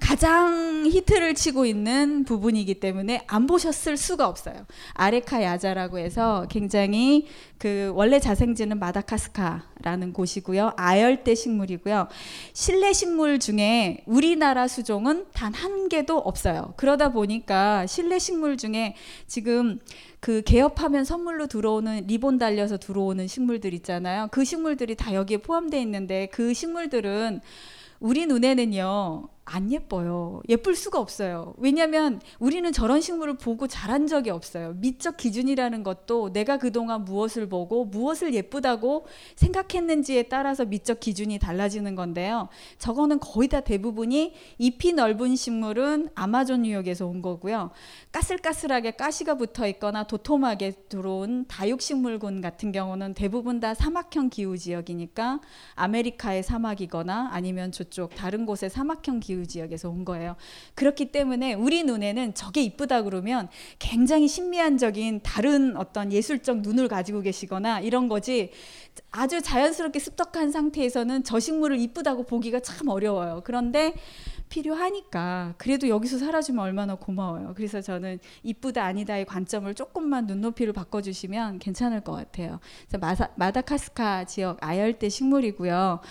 [0.02, 4.66] 가장 히트를 치고 있는 부분이기 때문에 안 보셨을 수가 없어요.
[4.94, 7.28] 아레카 야자라고 해서 굉장히
[7.60, 10.74] 그 원래 자생지는 마다카스카라는 곳이고요.
[10.78, 12.08] 아열대 식물이고요.
[12.54, 16.74] 실내 식물 중에 우리나라 수종은 단 한 개도 없어요.
[16.78, 18.96] 그러다 보니까 실내 식물 중에
[19.28, 19.80] 지금
[20.22, 24.30] 그 개업하면 선물로 들어오는 리본 달려서 들어오는 식물들 있잖아요.
[24.32, 27.42] 그 식물들이 다 여기에 포함되어 있는데 그 식물들은
[28.00, 29.28] 우리 눈에는요.
[29.52, 30.42] 안 예뻐요.
[30.48, 31.56] 예쁠 수가 없어요.
[31.58, 34.74] 왜냐하면 우리는 저런 식물을 보고 자란 적이 없어요.
[34.78, 42.50] 미적 기준이라는 것도 내가 그동안 무엇을 보고 무엇을 예쁘다고 생각했는지에 따라서 미적 기준이 달라지는 건데요.
[42.78, 47.72] 저거는 거의 다 대부분이 잎이 넓은 식물은 아마존 유역에서 온 거고요.
[48.12, 55.40] 까슬까슬하게 가시가 붙어 있거나 도톰하게 들어온 다육식물군 같은 경우는 대부분 다 사막형 기후 지역이니까
[55.74, 60.36] 아메리카의 사막이거나 아니면 저쪽 다른 곳의 사막형 기후 지역에서 온 거예요.
[60.76, 63.48] 그렇기 때문에 우리 눈에는 저게 이쁘다 그러면
[63.80, 68.52] 굉장히 신미한적인 다른 어떤 예술적 눈을 가지고 계시거나 이런 거지
[69.12, 73.42] 아주 자연스럽게 습덕한 상태에서는 저 식물을 이쁘다고 보기가 참 어려워요.
[73.44, 73.94] 그런데
[74.50, 77.54] 필요하니까 그래도 여기서 사라지면 얼마나 고마워요.
[77.56, 82.60] 그래서 저는 이쁘다 아니다의 관점을 조금만 눈높이를 바꿔주시면 괜찮을 것 같아요.
[83.00, 86.02] 마사, 마다카스카 지역 아열대 식물이고요.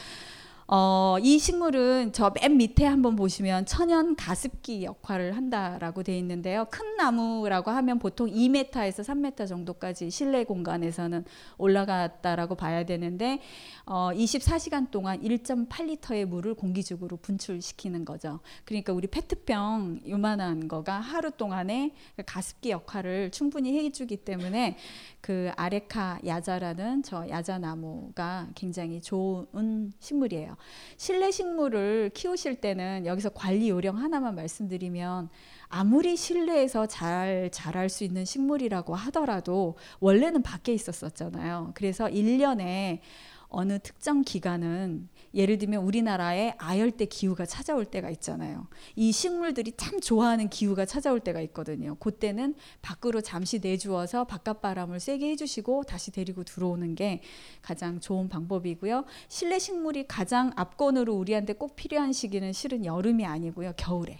[0.70, 6.66] 어, 이 식물은 저 맨 밑에 한번 보시면 천연 가습기 역할을 한다라고 돼 있는데요.
[6.70, 11.24] 큰 나무라고 하면 보통 2m에서 3m 정도까지 실내 공간에서는
[11.56, 13.40] 올라갔다라고 봐야 되는데
[13.86, 18.40] 어, 24시간 동안 1.8리터의 물을 공기적으로 분출시키는 거죠.
[18.66, 21.94] 그러니까 우리 페트병 요만한 거가 하루 동안에
[22.26, 24.76] 가습기 역할을 충분히 해주기 때문에
[25.22, 30.57] 그 아레카 야자라는 저 야자나무가 굉장히 좋은 식물이에요.
[30.96, 35.28] 실내 식물을 키우실 때는 여기서 관리 요령 하나만 말씀드리면
[35.68, 41.72] 아무리 실내에서 잘 자랄 수 있는 식물이라고 하더라도 원래는 밖에 있었었잖아요.
[41.74, 43.00] 그래서 1년에
[43.48, 48.66] 어느 특정 기간은 예를 들면 우리나라에 아열대 기후가 찾아올 때가 있잖아요.
[48.96, 51.94] 이 식물들이 참 좋아하는 기후가 찾아올 때가 있거든요.
[51.96, 57.20] 그때는 밖으로 잠시 내주어서 바깥 바람을 세게 해주시고 다시 데리고 들어오는 게
[57.62, 59.04] 가장 좋은 방법이고요.
[59.28, 63.74] 실내 식물이 가장 앞권으로 우리한테 꼭 필요한 시기는 실은 여름이 아니고요.
[63.76, 64.18] 겨울에.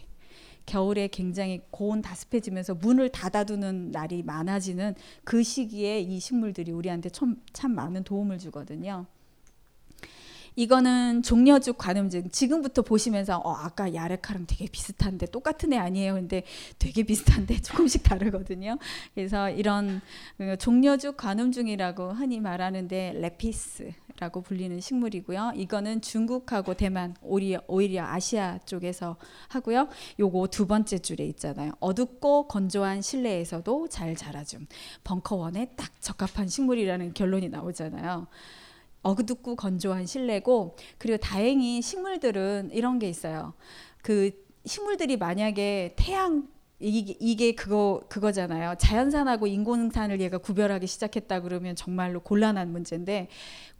[0.66, 4.94] 겨울에 굉장히 고온 다습해지면서 문을 닫아두는 날이 많아지는
[5.24, 9.06] 그 시기에 이 식물들이 우리한테 참, 참 많은 도움을 주거든요.
[10.58, 12.30] 이거는 종려죽 관음증.
[12.30, 16.14] 지금부터 보시면서 어 아까 야레카랑 되게 비슷한데 똑같은 애 아니에요.
[16.14, 16.42] 근데
[16.80, 18.76] 되게 비슷한데 조금씩 다르거든요.
[19.14, 20.00] 그래서 이런
[20.36, 25.52] 그 종려죽 관음증이라고 흔히 말하는데 레피스 라고 불리는 식물이고요.
[25.54, 29.14] 이거는 중국하고 대만 오히려, 오히려 아시아 쪽에서
[29.46, 29.86] 하고요.
[30.18, 31.70] 요거 두 번째 줄에 있잖아요.
[31.78, 34.66] 어둡고 건조한 실내에서도 잘 자라줌.
[35.04, 38.26] 벙커원에 딱 적합한 식물이라는 결론이 나오잖아요.
[39.02, 43.54] 어둡고 건조한 실내고 그리고 다행히 식물들은 이런 게 있어요.
[44.02, 44.30] 그
[44.64, 46.48] 식물들이 만약에 태양
[46.80, 48.76] 이게, 이게 그거 그거잖아요.
[48.78, 53.28] 자연산하고 인공산을 얘가 구별하기 시작했다 그러면 정말로 곤란한 문제인데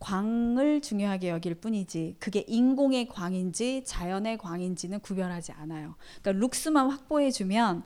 [0.01, 5.95] 광을 중요하게 여길 뿐이지 그게 인공의 광인지 자연의 광인지는 구별하지 않아요.
[6.21, 7.85] 그러니까 룩스만 확보해 주면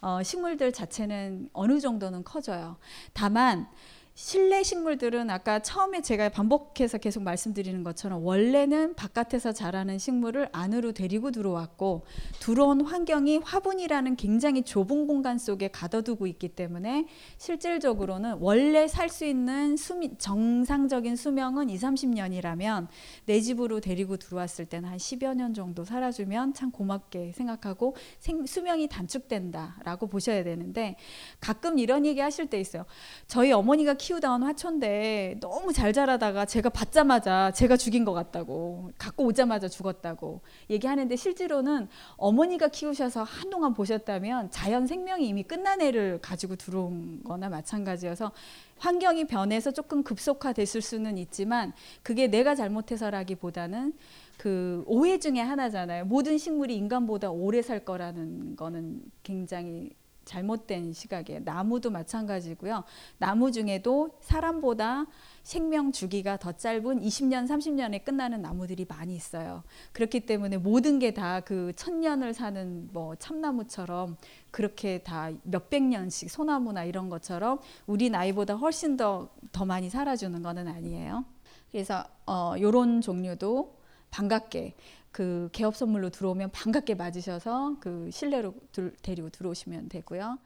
[0.00, 2.76] 어, 식물들 자체는 어느 정도는 커져요.
[3.12, 3.68] 다만
[4.16, 11.32] 실내 식물들은 아까 처음에 제가 반복해서 계속 말씀드리는 것처럼 원래는 바깥에서 자라는 식물을 안으로 데리고
[11.32, 12.06] 들어왔고
[12.38, 17.06] 들어온 환경이 화분이라는 굉장히 좁은 공간 속에 가둬두고 있기 때문에
[17.38, 22.88] 실질적으로는 원래 살 수 있는 수미, 정상적인 수명은 2, 30년이라면
[23.26, 28.88] 내 집으로 데리고 들어왔을 때는 한 10여 년 정도 살아주면 참 고맙게 생각하고 생, 수명이
[28.88, 30.96] 단축된다라고 보셔야 되는데
[31.38, 32.86] 가끔 이런 얘기 하실 때 있어요.
[33.28, 39.66] 저희 어머니가 키우던 화초인데 너무 잘 자라다가 제가 받자마자 제가 죽인 것 같다고 갖고 오자마자
[39.66, 41.88] 죽었다고 얘기하는데 실제로는
[42.18, 48.32] 어머니가 키우셔서 한동안 보셨다면 자연 생명이 이미 끝난 애를 가지고 들어온 거나 마찬가지여서
[48.76, 53.94] 환경이 변해서 조금 급속화됐을 수는 있지만 그게 내가 잘못해서라기보다는
[54.36, 56.04] 그 오해 중에 하나잖아요.
[56.04, 59.92] 모든 식물이 인간보다 오래 살 거라는 거는 굉장히
[60.24, 61.40] 잘못된 시각이에요.
[61.44, 62.84] 나무도 마찬가지고요.
[63.18, 65.06] 나무 중에도 사람보다
[65.42, 69.62] 생명 주기가 더 짧은 20년, 30년에 끝나는 나무들이 많이 있어요.
[69.92, 74.16] 그렇기 때문에 모든 게 다 그 천년을 사는 뭐 참나무처럼
[74.50, 80.68] 그렇게 다 몇백 년씩 소나무나 이런 것처럼 우리 나이보다 훨씬 더, 더 많이 살아주는 거는
[80.68, 81.24] 아니에요.
[81.70, 83.74] 그래서 어, 요런 종류도
[84.10, 84.74] 반갑게
[85.14, 90.38] 그 개업 선물로 들어오면 반갑게 맞으셔서 그 실내로 들, 데리고 들어오시면 되고요.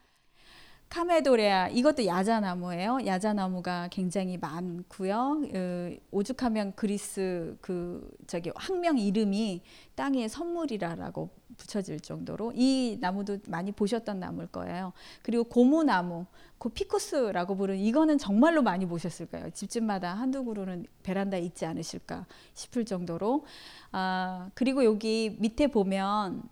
[0.89, 3.01] 카메도레아 이것도 야자나무예요.
[3.05, 5.43] 야자나무가 굉장히 많고요.
[5.55, 9.63] 어, 오죽하면 그리스 그 저기 학명 이름이
[9.95, 11.29] 땅의 선물이라라고
[11.59, 14.93] 붙여질 정도로 이 나무도 많이 보셨던 나무일 거예요.
[15.23, 16.27] 그리고 고무나무,
[16.57, 19.51] 그 피코스라고 부르는 이거는 정말로 많이 보셨을 거예요.
[19.51, 23.45] 집집마다 한두 그루는 베란다에 있지 않으실까 싶을 정도로.
[23.93, 26.43] 아 그리고 여기 밑에 보면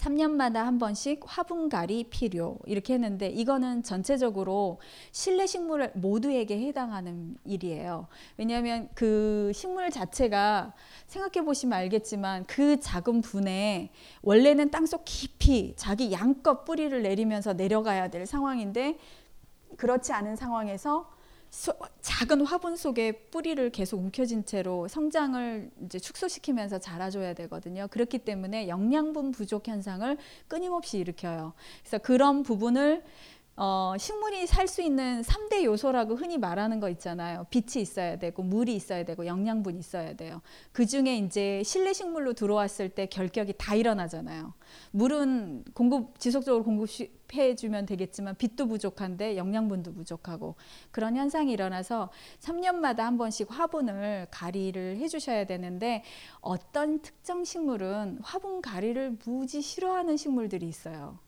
[0.00, 4.80] 3년마다 한 번씩 화분갈이 필요 이렇게 했는데 이거는 전체적으로
[5.12, 8.06] 실내 식물 모두에게 해당하는 일이에요.
[8.38, 10.72] 왜냐하면 그 식물 자체가
[11.06, 13.90] 생각해 보시면 알겠지만 그 작은 분에
[14.22, 18.98] 원래는 땅속 깊이 자기 양껏 뿌리를 내리면서 내려가야 될 상황인데
[19.76, 21.10] 그렇지 않은 상황에서
[21.50, 27.88] 소, 작은 화분 속에 뿌리를 계속 움켜쥔 채로 성장을 이제 축소시키면서 자라줘야 되거든요.
[27.90, 31.52] 그렇기 때문에 영양분 부족 현상을 끊임없이 일으켜요.
[31.82, 33.02] 그래서 그런 부분을
[33.62, 37.44] 어, 식물이 살 수 있는 3대 요소라고 흔히 말하는 거 있잖아요.
[37.50, 40.40] 빛이 있어야 되고, 물이 있어야 되고, 영양분이 있어야 돼요.
[40.72, 44.54] 그 중에 이제 실내 식물로 들어왔을 때 결격이 다 일어나잖아요.
[44.92, 50.54] 물은 공급, 지속적으로 공급해 주면 되겠지만, 빛도 부족한데 영양분도 부족하고,
[50.90, 52.08] 그런 현상이 일어나서
[52.38, 56.02] 3년마다 한 번씩 화분을 가리를 해 주셔야 되는데,
[56.40, 61.18] 어떤 특정 식물은 화분 가리를 무지 싫어하는 식물들이 있어요.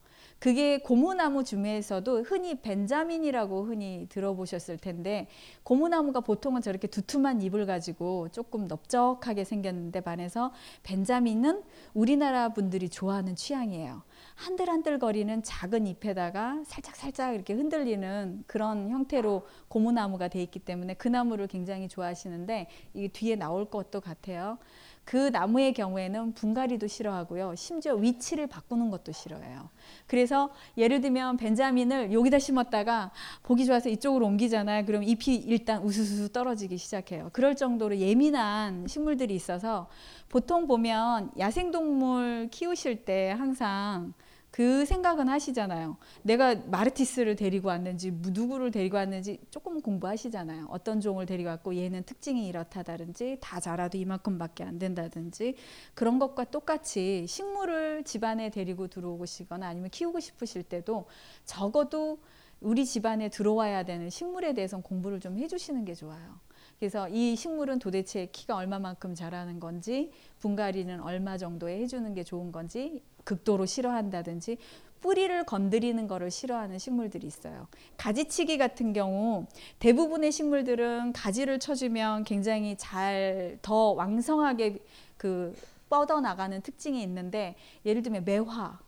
[0.42, 5.28] 그게 고무나무 중에서도 흔히 벤자민이라고 흔히 들어보셨을 텐데
[5.62, 11.62] 고무나무가 보통은 저렇게 두툼한 잎을 가지고 조금 넓적하게 생겼는데 반해서 벤자민은
[11.94, 14.02] 우리나라 분들이 좋아하는 취향이에요.
[14.34, 21.86] 한들한들거리는 작은 잎에다가 살짝살짝 이렇게 흔들리는 그런 형태로 고무나무가 돼 있기 때문에 그 나무를 굉장히
[21.86, 24.58] 좋아하시는데 이 뒤에 나올 것도 같아요.
[25.04, 27.54] 그 나무의 경우에는 분갈이도 싫어하고요.
[27.56, 29.68] 심지어 위치를 바꾸는 것도 싫어해요.
[30.06, 33.10] 그래서 예를 들면 벤자민을 여기다 심었다가
[33.42, 34.84] 보기 좋아서 이쪽으로 옮기잖아요.
[34.84, 37.30] 그럼 잎이 일단 우수수 떨어지기 시작해요.
[37.32, 39.88] 그럴 정도로 예민한 식물들이 있어서
[40.28, 44.14] 보통 보면 야생동물 키우실 때 항상
[44.52, 45.96] 그 생각은 하시잖아요.
[46.22, 50.66] 내가 마르티스를 데리고 왔는지 누구를 데리고 왔는지 조금 공부하시잖아요.
[50.68, 55.54] 어떤 종을 데리고 왔고 얘는 특징이 이렇다든지 다 자라도 이만큼밖에 안 된다든지
[55.94, 61.06] 그런 것과 똑같이 식물을 집안에 데리고 들어오시거나 아니면 키우고 싶으실 때도
[61.46, 62.18] 적어도
[62.60, 66.38] 우리 집안에 들어와야 되는 식물에 대해서 공부를 좀 해주시는 게 좋아요.
[66.78, 73.02] 그래서 이 식물은 도대체 키가 얼마만큼 자라는 건지 분갈이는 얼마 정도에 해주는 게 좋은 건지
[73.24, 74.58] 극도로 싫어한다든지
[75.00, 77.66] 뿌리를 건드리는 것을 싫어하는 식물들이 있어요.
[77.96, 79.46] 가지치기 같은 경우
[79.80, 84.78] 대부분의 식물들은 가지를 쳐주면 굉장히 잘 더 왕성하게
[85.16, 85.54] 그
[85.88, 87.54] 뻗어 나가는 특징이 있는데
[87.84, 88.78] 예를 들면 매화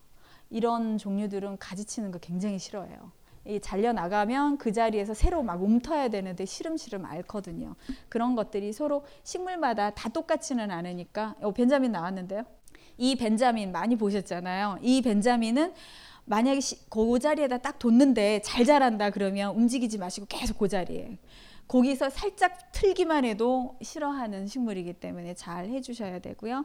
[0.51, 3.13] 이런 종류들은 가지치는 거 굉장히 싫어해요.
[3.47, 7.75] 이 잘려 나가면 그 자리에서 새로 막 움터야 되는데 시름시름 앓거든요.
[8.09, 12.45] 그런 것들이 서로 식물마다 다 똑같지는 않으니까 어, 벤자민 나왔는데요.
[12.97, 14.79] 이 벤자민 많이 보셨잖아요.
[14.83, 15.73] 이 벤자민은
[16.27, 21.19] 만약에 시, 그 자리에다 딱 뒀는데 잘 자란다 그러면 움직이지 마시고 계속 그 자리에
[21.69, 26.65] 거기서 살짝 틀기만 해도 싫어하는 식물이기 때문에 잘 해주셔야 되고요.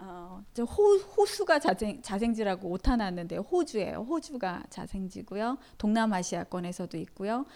[0.00, 4.06] 어, 호, 호수가 자생, 자생지라고 오타 났는데 호주예요.
[4.08, 5.58] 호주가 자생지고요.
[5.78, 7.46] 동남아시아권에서도 있고요.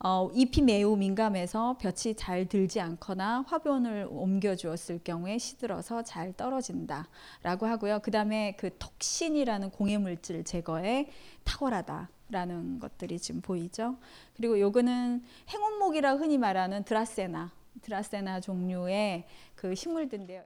[0.00, 7.66] 어, 잎이 매우 민감해서 볕이 잘 들지 않거나 화분을 옮겨 주었을 경우에 시들어서 잘 떨어진다라고
[7.66, 8.00] 하고요.
[8.00, 11.10] 그다음에 그 톡신이라는 공해 물질 제거에
[11.44, 13.96] 탁월하다 라는 것들이 지금 보이죠.
[14.36, 20.44] 그리고 요거는 행운목이라 흔히 말하는 드라세나 드라세나 종류의 그 식물들인데요.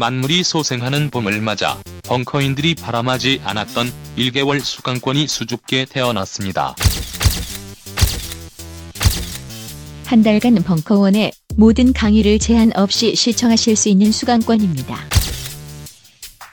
[0.00, 6.74] 만물이 소생하는 봄을 맞아 벙커인들이 바람하지 않았던 1개월 수강권이 수줍게 태어났습니다.
[10.06, 14.96] 한 달간 벙커원의 모든 강의를 제한 없이 시청하실 수 있는 수강권입니다.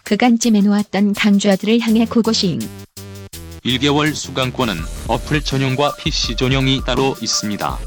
[0.04, 2.60] 그간 찜해놓았던 강좌들을 향해 고고싱.
[3.64, 4.76] 1개월 수강권은
[5.08, 7.80] 어플 전용과 PC 전용이 따로 있습니다.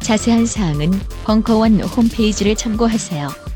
[0.00, 0.90] 자세한 사항은
[1.24, 3.55] 벙커원 홈페이지를 참고하세요.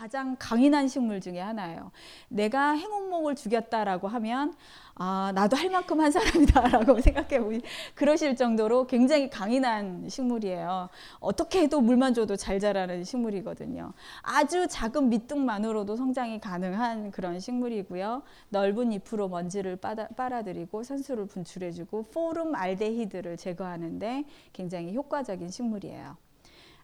[0.00, 1.90] 가장 강인한 식물 중에 하나예요.
[2.28, 4.54] 내가 행운목을 죽였다라고 하면
[4.94, 7.60] 아 나도 할 만큼 한 사람이다라고 생각해
[7.94, 10.88] 그러실 정도로 굉장히 강인한 식물이에요.
[11.18, 13.92] 어떻게 해도 물만 줘도 잘 자라는 식물이거든요.
[14.22, 18.22] 아주 작은 밑둥만으로도 성장이 가능한 그런 식물이고요.
[18.48, 24.24] 넓은 잎으로 먼지를 빨아, 빨아들이고 산소를 분출해주고 포름 알데히드를 제거하는데
[24.54, 26.29] 굉장히 효과적인 식물이에요.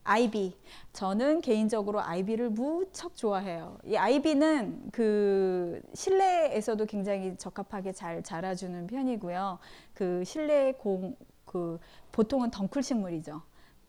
[0.07, 0.57] 아이비.
[0.93, 3.79] 저는 개인적으로 아이비를 무척 좋아해요.
[3.85, 9.59] 이 아이비는 그 실내에서도 굉장히 적합하게 잘 자라주는 편이고요.
[9.95, 11.79] 그 실내 공, 그
[12.13, 13.43] 보통은 덩쿨 식물이죠.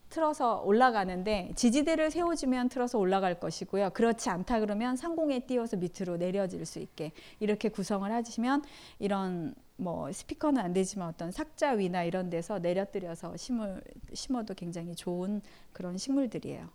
[0.09, 3.89] 틀어서 올라가는데 지지대를 세워주면 틀어서 올라갈 것이고요.
[3.91, 8.63] 그렇지 않다 그러면 상공에 띄워서 밑으로 내려질 수 있게 이렇게 구성을 하시면
[8.99, 13.81] 이런 뭐 스피커는 안 되지만 어떤 삭자 위나 이런 데서 내려뜨려서 심을,
[14.13, 16.67] 심어도 굉장히 좋은 그런 식물들이에요.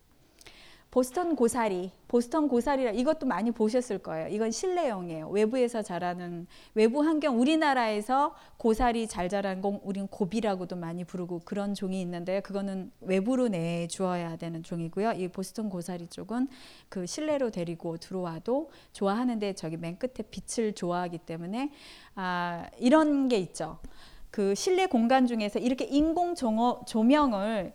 [0.93, 4.29] 보스턴 고사리, 보스턴 고사리라 이것도 많이 보셨을 거예요.
[4.29, 5.31] 이건 실내용이에요.
[5.31, 12.03] 외부에서 자라는 외부 환경 우리나라에서 고사리 잘 자라는 건 우린 고비라고도 많이 부르고 그런 종이
[12.03, 15.13] 있는데 그거는 외부로 내 주어야 되는 종이고요.
[15.13, 16.49] 이 보스턴 고사리 쪽은
[16.91, 21.73] 그 실내로 데리고 들어와도 좋아하는데 저기 맨 끝에 빛을 좋아하기 때문에
[22.17, 23.79] 아 이런 게 있죠.
[24.31, 27.73] 그 실내 공간 중에서 이렇게 인공 조명을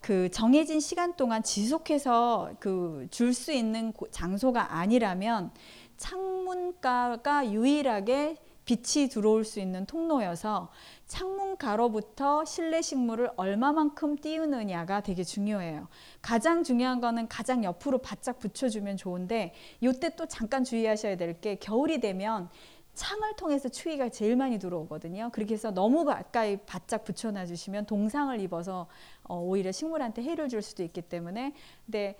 [0.00, 5.50] 그 정해진 시간 동안 지속해서 그 줄 수 있는 장소가 아니라면
[5.96, 10.70] 창문가가 유일하게 빛이 들어올 수 있는 통로여서
[11.06, 15.88] 창문가로부터 실내 식물을 얼마만큼 띄우느냐가 되게 중요해요.
[16.20, 22.00] 가장 중요한 거는 가장 옆으로 바짝 붙여주면 좋은데 이때 또 잠깐 주의하셔야 될 게 겨울이
[22.00, 22.50] 되면
[22.98, 25.30] 창을 통해서 추위가 제일 많이 들어오거든요.
[25.32, 28.88] 그렇게 해서 너무 가까이 바짝 붙여놔 주시면 동상을 입어서
[29.22, 31.54] 어, 오히려 식물한테 해를 줄 수도 있기 때문에
[31.86, 32.16] 근데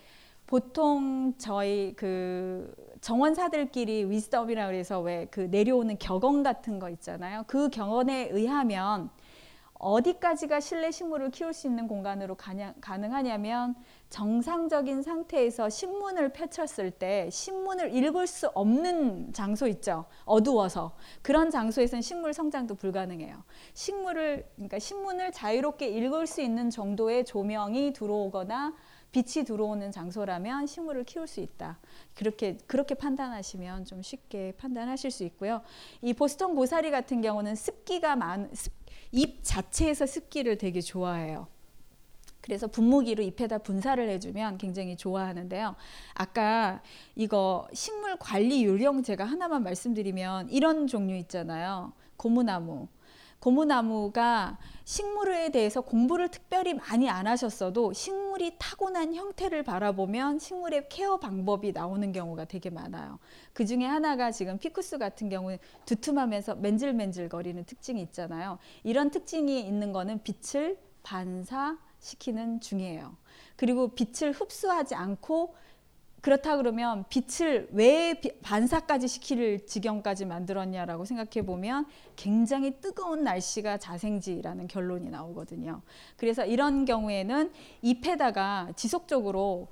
[0.46, 7.42] 보통 저희 그 정원사들끼리 위스덤이라 그래서 왜 그 내려오는 격언 같은 거 있잖아요.
[7.48, 9.10] 그 격언에 의하면
[9.78, 13.76] 어디까지가 실내 식물을 키울 수 있는 공간으로 가능하냐면
[14.10, 20.06] 정상적인 상태에서 신문을 펼쳤을 때 신문을 읽을 수 없는 장소 있죠.
[20.24, 20.96] 어두워서.
[21.22, 23.44] 그런 장소에서는 식물 성장도 불가능해요.
[23.74, 28.74] 식물을 그러니까 신문을 자유롭게 읽을 수 있는 정도의 조명이 들어오거나
[29.10, 31.78] 빛이 들어오는 장소라면 식물을 키울 수 있다.
[32.14, 35.62] 그렇게 그렇게 판단하시면 좀 쉽게 판단하실 수 있고요.
[36.02, 38.72] 이 보스턴 고사리 같은 경우는 습기가 많 습,
[39.12, 41.48] 잎 자체에서 습기를 되게 좋아해요.
[42.40, 45.76] 그래서 분무기로 잎에다 분사를 해주면 굉장히 좋아하는데요.
[46.14, 46.82] 아까
[47.14, 51.92] 이거 식물 관리 요령 제가 하나만 말씀드리면 이런 종류 있잖아요.
[52.16, 52.88] 고무나무.
[53.40, 61.72] 고무나무가 식물에 대해서 공부를 특별히 많이 안 하셨어도 식물이 타고난 형태를 바라보면 식물의 케어 방법이
[61.72, 63.18] 나오는 경우가 되게 많아요.
[63.52, 68.58] 그 중에 하나가 지금 피쿠스 같은 경우는 두툼하면서 맨질맨질거리는 특징이 있잖아요.
[68.82, 73.16] 이런 특징이 있는 거는 빛을 반사시키는 중이에요.
[73.56, 75.54] 그리고 빛을 흡수하지 않고
[76.20, 85.10] 그렇다 그러면 빛을 왜 반사까지 시킬 지경까지 만들었냐라고 생각해 보면 굉장히 뜨거운 날씨가 자생지라는 결론이
[85.10, 85.82] 나오거든요.
[86.16, 87.52] 그래서 이런 경우에는
[87.82, 89.68] 잎에다가 지속적으로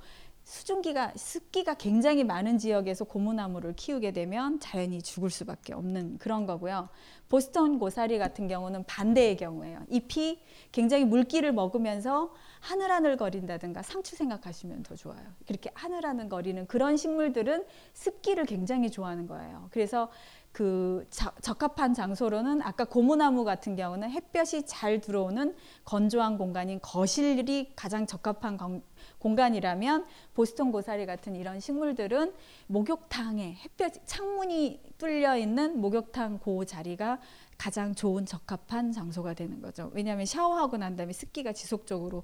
[0.47, 6.89] 수증기가 습기가 굉장히 많은 지역에서 고무나무를 키우게 되면 자연히 죽을 수밖에 없는 그런 거고요.
[7.29, 9.83] 보스턴 고사리 같은 경우는 반대의 경우예요.
[9.89, 10.41] 잎이
[10.71, 15.25] 굉장히 물기를 먹으면서 하늘하늘 거린다든가 상추 생각하시면 더 좋아요.
[15.49, 19.67] 이렇게 하늘하늘 거리는 그런 식물들은 습기를 굉장히 좋아하는 거예요.
[19.73, 20.11] 그래서
[20.57, 28.07] 그 자, 적합한 장소로는 아까 고무나무 같은 경우는 햇볕이 잘 들어오는 건조한 공간인 거실이 가장
[28.07, 28.83] 적합한 건,
[29.27, 32.33] 공간이라면 보스턴 고사리 같은 이런 식물들은
[32.69, 37.19] 목욕탕에 햇볕 창문이 뚫려 있는 목욕탕 그 자리가
[37.59, 39.91] 가장 좋은 적합한 장소가 되는 거죠.
[39.95, 42.23] 왜냐하면 샤워하고 난 다음에 습기가 지속적으로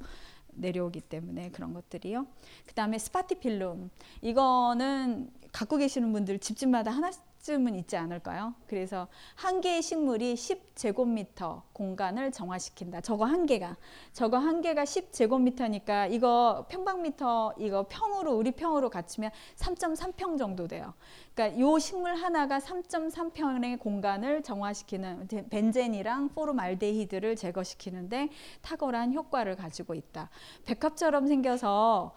[0.52, 2.24] 내려오기 때문에 그런 것들이요.
[2.66, 3.90] 그 다음에 스파티필름
[4.20, 8.54] 이거는 갖고 계시는 분들 집집마다 하나 쯤은 있지 않을까요?
[8.68, 13.00] 그래서 한 개의 식물이 10제곱미터 공간을 정화시킨다.
[13.00, 13.76] 저거 한 개가.
[14.12, 20.94] 저거 한 개가 10제곱미터니까 이거 평방미터 이거 평으로 우리 평으로 갖추면 3.3평 정도 돼요.
[21.34, 28.28] 그러니까 요 식물 하나가 3.3평의 공간을 정화시키는 벤젠이랑 포르말데히드를 제거시키는데
[28.60, 30.30] 탁월한 효과를 가지고 있다.
[30.64, 32.14] 백합처럼 생겨서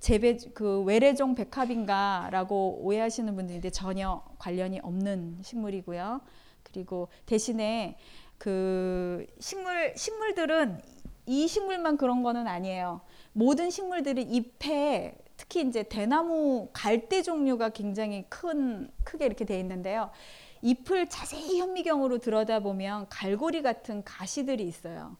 [0.00, 6.22] 재배 그 외래종 백합인가라고 오해하시는 분들인데 전혀 관련이 없는 식물이고요.
[6.62, 7.96] 그리고 대신에
[8.38, 10.80] 그 식물 식물들은
[11.26, 13.02] 이 식물만 그런 거는 아니에요.
[13.32, 20.10] 모든 식물들이 잎에 특히 이제 대나무 갈대 종류가 굉장히 큰 크게 이렇게 돼 있는데요.
[20.62, 25.16] 잎을 자세히 현미경으로 들여다보면 갈고리 같은 가시들이 있어요.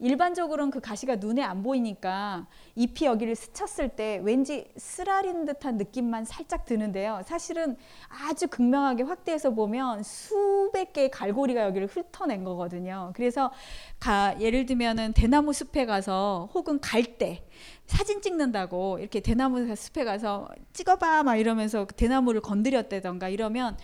[0.00, 2.46] 일반적으로는 그 가시가 눈에 안 보이니까
[2.76, 7.20] 잎이 여기를 스쳤을 때 왠지 쓰라린 듯한 느낌만 살짝 드는데요.
[7.24, 7.76] 사실은
[8.08, 13.12] 아주 극명하게 확대해서 보면 수백 개의 갈고리가 여기를 훑어낸 거거든요.
[13.14, 13.52] 그래서
[13.98, 17.42] 가, 예를 들면은 대나무 숲에 가서 혹은 갈대
[17.86, 23.76] 사진 찍는다고 이렇게 대나무 숲에 가서 찍어봐 막 이러면서 그 대나무를 건드렸다던가 이러면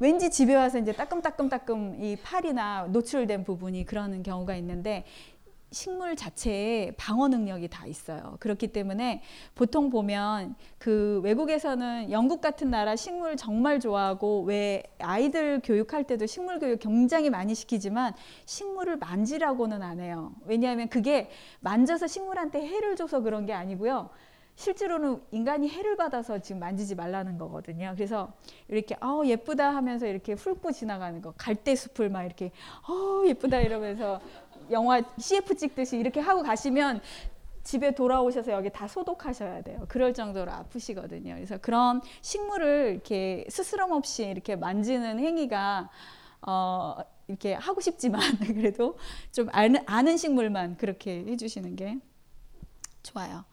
[0.00, 5.04] 왠지 집에 와서 이제 따끔따끔따끔 이 팔이나 노출된 부분이 그러는 경우가 있는데
[5.72, 8.36] 식물 자체에 방어 능력이 다 있어요.
[8.40, 9.22] 그렇기 때문에
[9.54, 16.58] 보통 보면 그 외국에서는 영국 같은 나라 식물 정말 좋아하고 왜 아이들 교육할 때도 식물
[16.58, 18.14] 교육 굉장히 많이 시키지만
[18.44, 20.32] 식물을 만지라고는 안 해요.
[20.44, 24.10] 왜냐하면 그게 만져서 식물한테 해를 줘서 그런 게 아니고요.
[24.54, 27.92] 실제로는 인간이 해를 받아서 지금 만지지 말라는 거거든요.
[27.94, 28.32] 그래서
[28.68, 32.52] 이렇게 어 예쁘다 하면서 이렇게 훑고 지나가는 거 갈대 숲을 막 이렇게
[32.88, 34.20] 어 예쁘다 이러면서
[34.70, 37.00] 영화 CF 찍듯이 이렇게 하고 가시면
[37.62, 39.84] 집에 돌아오셔서 여기 다 소독하셔야 돼요.
[39.88, 41.34] 그럴 정도로 아프시거든요.
[41.34, 45.88] 그래서 그런 식물을 이렇게 스스럼 없이 이렇게 만지는 행위가
[46.46, 46.96] 어
[47.28, 48.98] 이렇게 하고 싶지만 그래도
[49.30, 51.98] 좀 아는, 아는 식물만 그렇게 해주시는 게
[53.02, 53.44] 좋아요.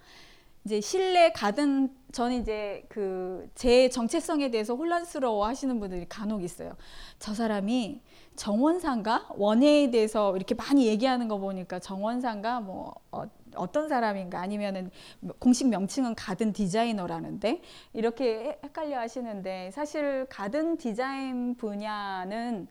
[0.66, 6.76] 이제 실내 가든 저는 이제 그 제 정체성에 대해서 혼란스러워 하시는 분들이 간혹 있어요.
[7.20, 8.02] 저 사람이
[8.36, 9.28] 정원상가?
[9.36, 13.24] 원예에 대해서 이렇게 많이 얘기하는 거 보니까 정원상가 뭐 어,
[13.56, 14.40] 어떤 사람인가?
[14.40, 14.92] 아니면은
[15.40, 17.62] 공식 명칭은 가든 디자이너라는데?
[17.94, 22.68] 이렇게 헷갈려 하시는데 사실 가든 디자인 분야는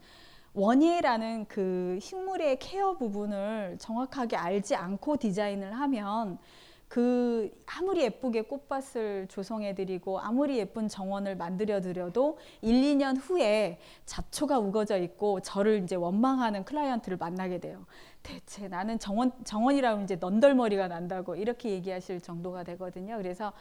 [0.55, 6.39] 원예라는 그 식물의 케어 부분을 정확하게 알지 않고 디자인을 하면
[6.89, 14.59] 그 아무리 예쁘게 꽃밭을 조성해 드리고 아무리 예쁜 정원을 만들어 드려도 1, 2년 후에 잡초가
[14.59, 17.85] 우거져 있고 저를 이제 원망하는 클라이언트를 만나게 돼요.
[18.23, 23.17] 대체 나는 정원 정원이라면 이제 넌덜머리가 난다고 이렇게 얘기하실 정도가 되거든요.
[23.19, 23.53] 그래서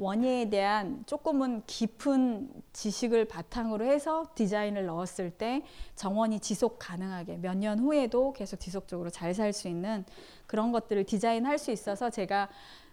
[0.00, 5.64] 원예에 대한 조금은 깊은 지식을 바탕으로 해서 디자인을 넣었을 때
[5.96, 10.04] 정원이 지속 가능하게 몇 년 후에도 계속 지속적으로 잘 살 수 있는
[10.48, 12.48] 그런 것들을 디자인할 수 있어서 제가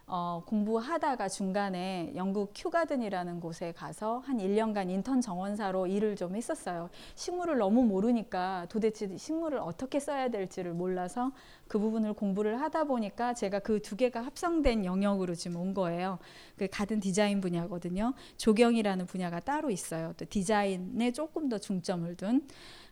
[0.08, 6.92] 어, 공부하다가 중간에 영국 큐가든이라는 곳에 가서 한 1년간 인턴 정원사로 일을 좀 했었어요.
[7.16, 11.32] 식물을 너무 모르니까 도대체 식물을 어떻게 써야 될지를 몰라서
[11.68, 16.20] 그 부분을 공부를 하다 보니까 제가 그 두 개가 합성된 영역으로 지금 온 거예요.
[16.56, 18.14] 그 가든 디자인 분야거든요.
[18.38, 20.14] 조경이라는 분야가 따로 있어요.
[20.18, 22.48] 또 디자인에 조금 더 중점을 둔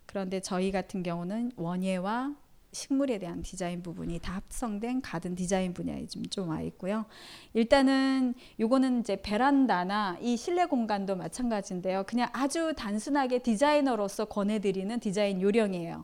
[0.06, 2.36] 그런데 저희 같은 경우는 원예와
[2.74, 7.06] 식물에 대한 디자인 부분이 다 합성된 가든 디자인 분야에 좀좀와 있고요.
[7.54, 12.04] 일단은 요거는 이제 베란다나 이 실내 공간도 마찬가지인데요.
[12.06, 16.04] 그냥 아주 단순하게 디자이너로서 권해드리는 디자인 요령이에요.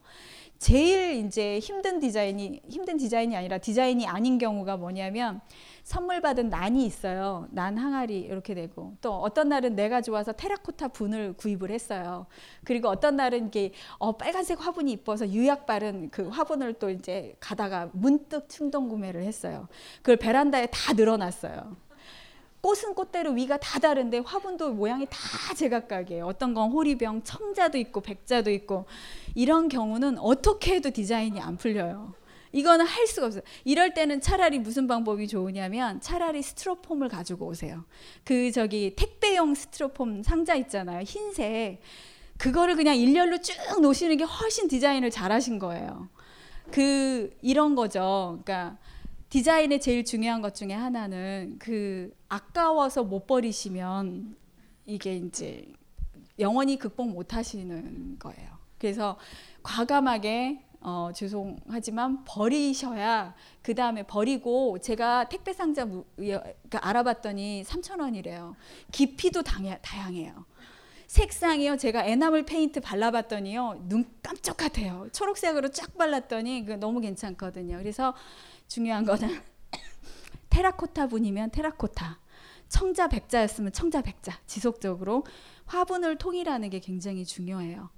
[0.60, 5.40] 제일 이제 힘든 디자인이 힘든 디자인이 아니라 디자인이 아닌 경우가 뭐냐면
[5.84, 7.48] 선물 받은 난이 있어요.
[7.52, 12.28] 난 항아리 이렇게 되고 또 어떤 날은 내가 좋아서 테라코타 분을 구입을 했어요.
[12.66, 17.90] 그리고 어떤 날은 이게 어, 빨간색 화분이 이뻐서 유약 바른 그 화분을 또 이제 가다가
[17.94, 19.70] 문득 충동 구매를 했어요.
[19.98, 21.89] 그걸 베란다에 다 늘어놨어요.
[22.62, 26.26] 꽃은 꽃대로 위가 다 다른데 화분도 모양이 다 제각각이에요.
[26.26, 28.86] 어떤 건 호리병, 청자도 있고 백자도 있고
[29.36, 32.14] 이런 경우는 어떻게 해도 디자인이 안 풀려요.
[32.52, 33.44] 이거는 할 수가 없어요.
[33.64, 37.86] 이럴 때는 차라리 무슨 방법이 좋으냐면 차라리 스티로폼을 가지고 오세요.
[38.24, 41.02] 그 저기 택배용 스티로폼 상자 있잖아요.
[41.04, 41.80] 흰색.
[42.38, 46.10] 그거를 그냥 일렬로 쭉 놓으시는 게 훨씬 디자인을 잘하신 거예요.
[46.72, 48.40] 그 이런 거죠.
[48.44, 48.78] 그러니까
[49.30, 54.36] 디자인의 제일 중요한 것 중에 하나는 그 아까워서 못 버리시면
[54.88, 55.72] 이게 이제
[56.40, 58.50] 영원히 극복 못 하시는 거예요.
[58.80, 59.18] 그래서
[59.62, 68.56] 과감하게 어, 죄송하지만 버리셔야 그 다음에 버리고 제가 택배 상자 무, 그러니까 알아봤더니 3천 원이래요.
[68.92, 70.46] 깊이도 당해, 다양해요.
[71.06, 71.78] 색상이요.
[71.78, 73.86] 제가 에나물 페인트 발라봤더니요.
[73.90, 75.08] 눈 깜짝 같아요.
[75.12, 77.78] 초록색으로 쫙 발랐더니 그 너무 괜찮거든요.
[77.78, 78.14] 그래서
[78.70, 79.42] 중요한 거는
[80.52, 82.20] 테라코타 분이면 테라코타.
[82.70, 84.40] 청자 백자였으면 청자 백자.
[84.46, 85.24] 지속적으로
[85.70, 87.90] 화분을 통일하는 게 굉장히 중요해요.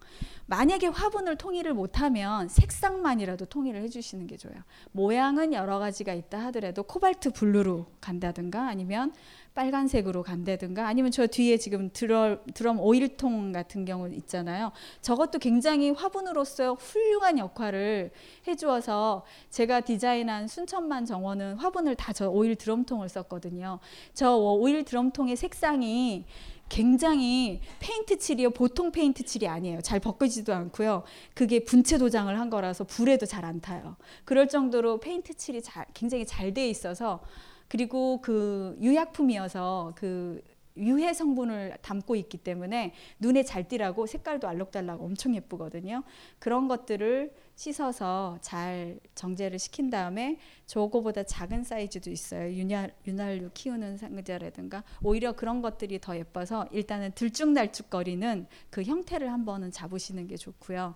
[0.45, 4.57] 만약에 화분을 통일을 못하면 색상만이라도 통일을 해주시는 게 좋아요.
[4.91, 9.13] 모양은 여러 가지가 있다 하더라도 코발트 블루로 간다든가 아니면
[9.55, 14.74] 빨간색으로 간다든가 아니면 저 뒤에 지금 드럼, 드럼 오일통 같은 경우 있잖아요.
[15.01, 18.11] 저것도 굉장히 화분으로서 훌륭한 역할을
[18.47, 23.80] 해주어서 제가 디자인한 순천만 정원은 화분을 다 저 오일 드럼통을 썼거든요.
[24.13, 26.26] 저 오일 드럼통의 색상이
[26.72, 29.82] 굉장히 페인트 칠이요 보통 페인트 칠이 아니에요.
[29.82, 31.03] 잘 벗겨지도 않고요.
[31.34, 33.97] 그게 분체 도장을 한 거라서 불에도 잘 안 타요.
[34.24, 37.19] 그럴 정도로 페인트 칠이 잘, 굉장히 잘 돼 있어서
[37.67, 40.41] 그리고 그 위험품이어서 그
[40.82, 46.03] 유해 성분을 담고 있기 때문에 눈에 잘 띄라고 색깔도 알록달록 엄청 예쁘거든요.
[46.39, 52.51] 그런 것들을 씻어서 잘 정제를 시킨 다음에 저거보다 작은 사이즈도 있어요.
[52.53, 60.27] 윤활, 윤활유 키우는 상자라든가 오히려 그런 것들이 더 예뻐서 일단은 들쭉날쭉거리는 그 형태를 한번은 잡으시는
[60.27, 60.95] 게 좋고요.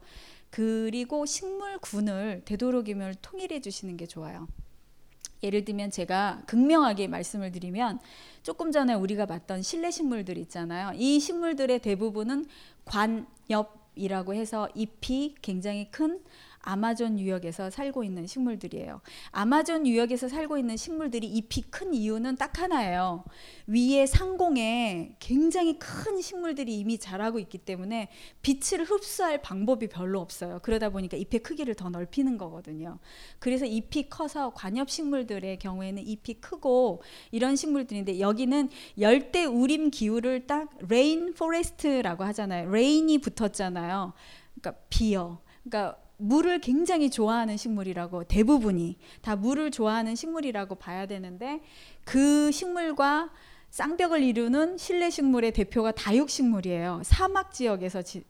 [0.50, 4.48] 그리고 식물군을 되도록이면 통일해 주시는 게 좋아요.
[5.46, 8.00] 예를 들면 제가 극명하게 말씀을 드리면
[8.44, 10.92] 조금 전에 우리가 봤던 실내 식물들 있잖아요.
[10.96, 12.46] 이 식물들의 대부분은
[12.86, 16.20] 관엽이라고 해서 잎이 굉장히 큰
[16.66, 19.00] 아마존 유역에서 살고 있는 식물들이에요.
[19.32, 23.24] 아마존 유역에서 살고 있는 식물들이 잎이 큰 이유는 딱 하나예요.
[23.68, 28.10] 위에 상공에 굉장히 큰 식물들이 이미 자라고 있기 때문에
[28.42, 30.60] 빛을 흡수할 방법이 별로 없어요.
[30.64, 32.98] 그러다 보니까 잎의 크기를 더 넓히는 거거든요.
[33.38, 40.70] 그래서 잎이 커서 관엽 식물들의 경우에는 잎이 크고 이런 식물들인데 여기는 열대 우림 기후를 딱
[40.90, 42.72] rain forest라고 하잖아요.
[42.72, 44.14] rain이 붙었잖아요.
[44.56, 45.42] 그러니까 비어.
[45.64, 51.62] 그러니까 물을 굉장히 좋아하는 식물이라고 대부분이 다 물을 좋아하는 식물이라고 봐야 되는데
[52.04, 53.32] 그 식물과
[53.70, 57.02] 쌍벽을 이루는 실내 식물의 대표가 다육식물이에요.
[57.04, 58.24] 사막 지역에서 지,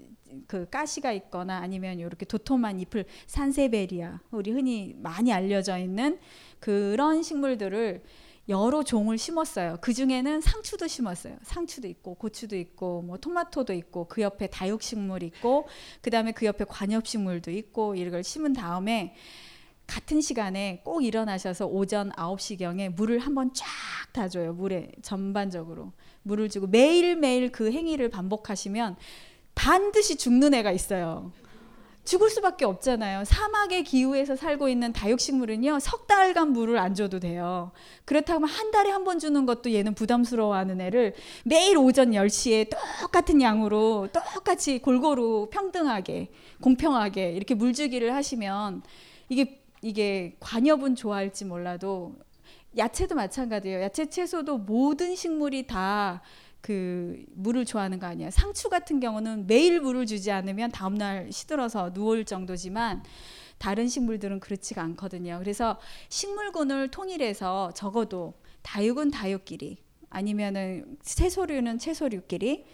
[0.48, 6.18] 그 가시가 있거나 아니면 이렇게 도톰한 잎을 산세베리아 우리 흔히 많이 알려져 있는
[6.60, 8.02] 그런 식물들을
[8.48, 9.78] 여러 종을 심었어요.
[9.82, 11.38] 그 중에는 상추도 심었어요.
[11.44, 15.68] 상추도 있고 고추도 있고 뭐 토마토도 있고 그 옆에 다육식물 있고
[16.02, 19.16] 그 다음에 그 옆에 관엽식물도 있고 이걸 심은 다음에
[19.88, 23.66] 같은 시간에 꼭 일어나셔서 오전 9시경에 물을 한번 쫙
[24.14, 24.54] 다줘요.
[24.54, 25.92] 물에 전반적으로
[26.24, 28.96] 물을 주고 매일매일 그 행위를 반복하시면
[29.54, 31.32] 반드시 죽는 애가 있어요.
[32.06, 33.26] 죽을 수밖에 없잖아요.
[33.26, 37.72] 사막의 기후에서 살고 있는 다육식물은요, 석 달간 물을 안 줘도 돼요.
[38.06, 42.70] 그렇다면 한 달에 한 번 주는 것도 얘는 부담스러워하는 애를 매일 오전 10시에
[43.02, 46.30] 똑같은 양으로 똑같이 골고루 평등하게,
[46.62, 48.82] 공평하게 이렇게 물 주기를 하시면
[49.30, 52.16] 이게, 이게 관엽은 좋아할지 몰라도
[52.78, 53.82] 야채도 마찬가지예요.
[53.82, 56.22] 야채, 채소도 모든 식물이 다
[56.66, 58.32] 그 물을 좋아하는 거 아니에요.
[58.32, 63.04] 상추 같은 경우는 매일 물을 주지 않으면 다음날 시들어서 누울 정도지만
[63.60, 65.38] 다른 식물들은 그렇지가 않거든요.
[65.38, 69.78] 그래서 식물군을 통일해서 적어도 다육은 다육끼리
[70.10, 72.66] 아니면은 채소류는 채소류끼리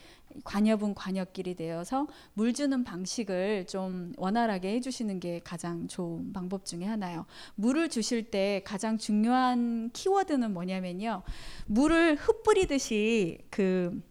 [0.43, 7.25] 관엽은 관엽끼리 되어서 물 주는 방식을 좀 원활하게 해주시는 게 가장 좋은 방법 중에 하나요.
[7.55, 11.23] 물을 주실 때 가장 중요한 키워드는 뭐냐면요.
[11.65, 14.01] 물을 흩뿌리듯이 그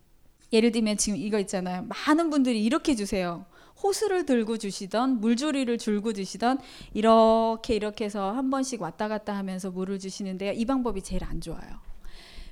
[0.52, 1.86] 예를 들면 지금 이거 있잖아요.
[2.06, 3.46] 많은 분들이 이렇게 주세요.
[3.82, 6.58] 호수를 들고 주시던 물조리를 줄고 주시던
[6.92, 10.52] 이렇게 이렇게 해서 한 번씩 왔다 갔다 하면서 물을 주시는데요.
[10.52, 11.80] 이 방법이 제일 안 좋아요.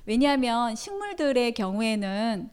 [0.05, 2.49] 왜냐하면 식물들의 경우에는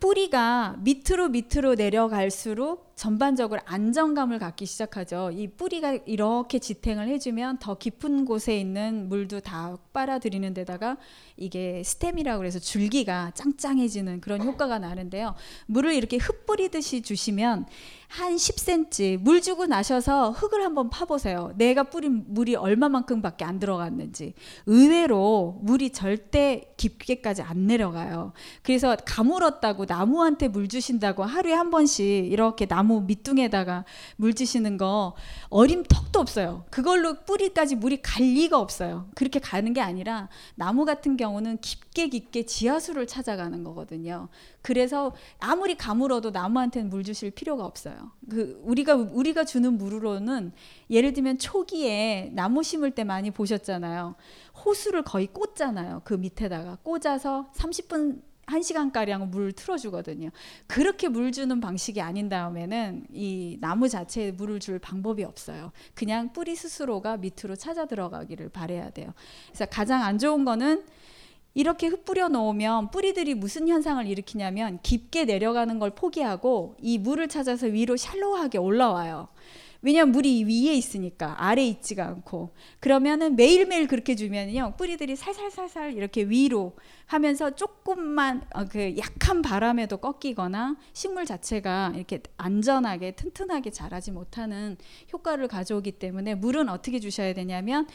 [0.00, 5.30] 뿌리가 밑으로 밑으로 내려갈수록 전반적으로 안정감을 갖기 시작하죠.
[5.32, 10.96] 이 뿌리가 이렇게 지탱을 해주면 더 깊은 곳에 있는 물도 다 빨아들이는 데다가
[11.36, 15.36] 이게 스템이라고 해서 줄기가 짱짱해지는 그런 효과가 나는데요.
[15.66, 17.66] 물을 이렇게 흩뿌리듯이 주시면
[18.08, 21.52] 한 10cm 물 주고 나셔서 흙을 한번 파보세요.
[21.56, 24.34] 내가 뿌린 물이 얼마만큼밖에 안 들어갔는지.
[24.66, 28.32] 의외로 물이 절대 깊게까지 안 내려가요.
[28.62, 33.84] 그래서 가물었다고 나무한테 물 주신다고 하루에 한 번씩 이렇게 나무 밑둥에다가
[34.16, 35.14] 물 주시는 거
[35.48, 36.64] 어림 턱도 없어요.
[36.70, 39.08] 그걸로 뿌리까지 물이 갈 리가 없어요.
[39.14, 44.28] 그렇게 가는 게 아니라 나무 같은 경우는 깊게 깊게 지하수를 찾아가는 거거든요.
[44.62, 48.12] 그래서 아무리 가물어도 나무한테는 물 주실 필요가 없어요.
[48.28, 50.52] 그 우리가 우리가 주는 물으로는
[50.90, 54.16] 예를 들면 초기에 나무 심을 때 많이 보셨잖아요.
[54.64, 56.02] 호수를 거의 꽂잖아요.
[56.04, 60.30] 그 밑에다가 꽂아서 30분 1시간 가량 물 틀어주거든요.
[60.66, 65.72] 그렇게 물 주는 방식이 아닌 다음에는 이 나무 자체에 물을 줄 방법이 없어요.
[65.94, 69.12] 그냥 뿌리 스스로가 밑으로 찾아 들어가기를 바래야 돼요.
[69.48, 70.84] 그래서 가장 안 좋은 거는
[71.54, 77.96] 이렇게 흩뿌려 놓으면 뿌리들이 무슨 현상을 일으키냐면 깊게 내려가는 걸 포기하고 이 물을 찾아서 위로
[77.96, 79.28] 샬로하게 올라와요.
[79.80, 86.76] 왜냐면 물이 위에 있으니까 아래 있지가 않고 그러면은 매일매일 그렇게 주면요 뿌리들이 살살살살 이렇게 위로
[87.06, 94.76] 하면서 조금만 어, 그 약한 바람에도 꺾이거나 식물 자체가 이렇게 안전하게 튼튼하게 자라지 못하는
[95.12, 97.86] 효과를 가져오기 때문에 물은 어떻게 주셔야 되냐면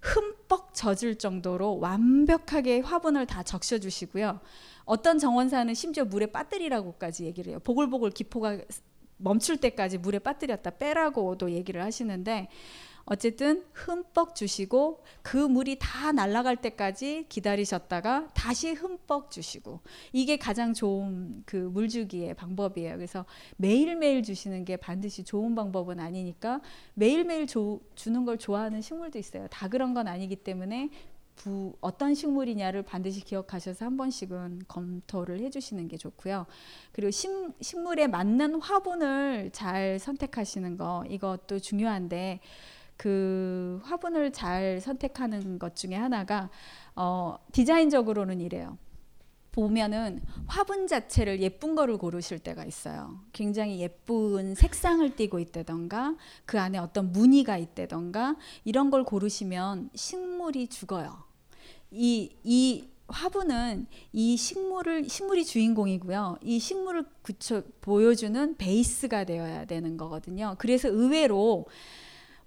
[0.00, 4.40] 흠뻑 젖을 정도로 완벽하게 화분을 다 적셔 주시고요.
[4.84, 7.60] 어떤 정원사는 심지어 물에 빠뜨리라고까지 얘기를 해요.
[7.62, 8.58] 보글보글 기포가
[9.20, 12.48] 멈출 때까지 물에 빠뜨렸다 빼라고도 얘기를 하시는데
[13.04, 19.80] 어쨌든 흠뻑 주시고 그 물이 다 날아갈 때까지 기다리셨다가 다시 흠뻑 주시고
[20.12, 22.94] 이게 가장 좋은 그 물주기의 방법이에요.
[22.94, 23.24] 그래서
[23.56, 26.60] 매일매일 주시는 게 반드시 좋은 방법은 아니니까
[26.94, 29.48] 매일매일 조, 주는 걸 좋아하는 식물도 있어요.
[29.50, 30.90] 다 그런 건 아니기 때문에
[31.40, 36.44] 부, 어떤 식물이냐를 반드시 기억하셔서 한 번씩은 검토를 해주시는 게 좋고요.
[36.92, 37.30] 그리고 식,
[37.62, 42.40] 식물에 맞는 화분을 잘 선택하시는 거 이것도 중요한데
[42.98, 46.50] 그 화분을 잘 선택하는 것 중에 하나가
[46.94, 48.76] 어, 디자인적으로는 이래요.
[49.52, 53.18] 보면은 화분 자체를 예쁜 거를 고르실 때가 있어요.
[53.32, 61.29] 굉장히 예쁜 색상을 띠고 있다던가 그 안에 어떤 무늬가 있다던가 이런 걸 고르시면 식물이 죽어요.
[61.90, 66.38] 이, 이 화분은 이 식물을 식물이 주인공이고요.
[66.42, 70.54] 이 식물을 구쳐 보여주는 베이스가 되어야 되는 거거든요.
[70.58, 71.66] 그래서 의외로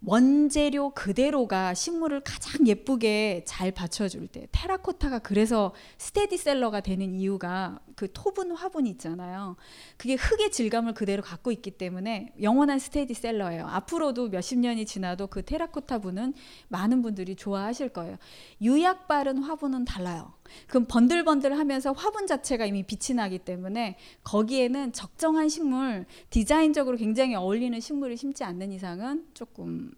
[0.05, 8.51] 원재료 그대로가 식물을 가장 예쁘게 잘 받쳐줄 때 테라코타가 그래서 스테디셀러가 되는 이유가 그 토분
[8.51, 9.55] 화분 있잖아요.
[9.97, 13.65] 그게 흙의 질감을 그대로 갖고 있기 때문에 영원한 스테디셀러예요.
[13.67, 16.33] 앞으로도 몇십 년이 지나도 그 테라코타 분은
[16.67, 18.17] 많은 분들이 좋아하실 거예요.
[18.61, 20.33] 유약 바른 화분은 달라요.
[20.67, 28.17] 그럼 번들번들하면서 화분 자체가 이미 빛이 나기 때문에 거기에는 적정한 식물, 디자인적으로 굉장히 어울리는 식물을
[28.17, 29.91] 심지 않는 이상은 조금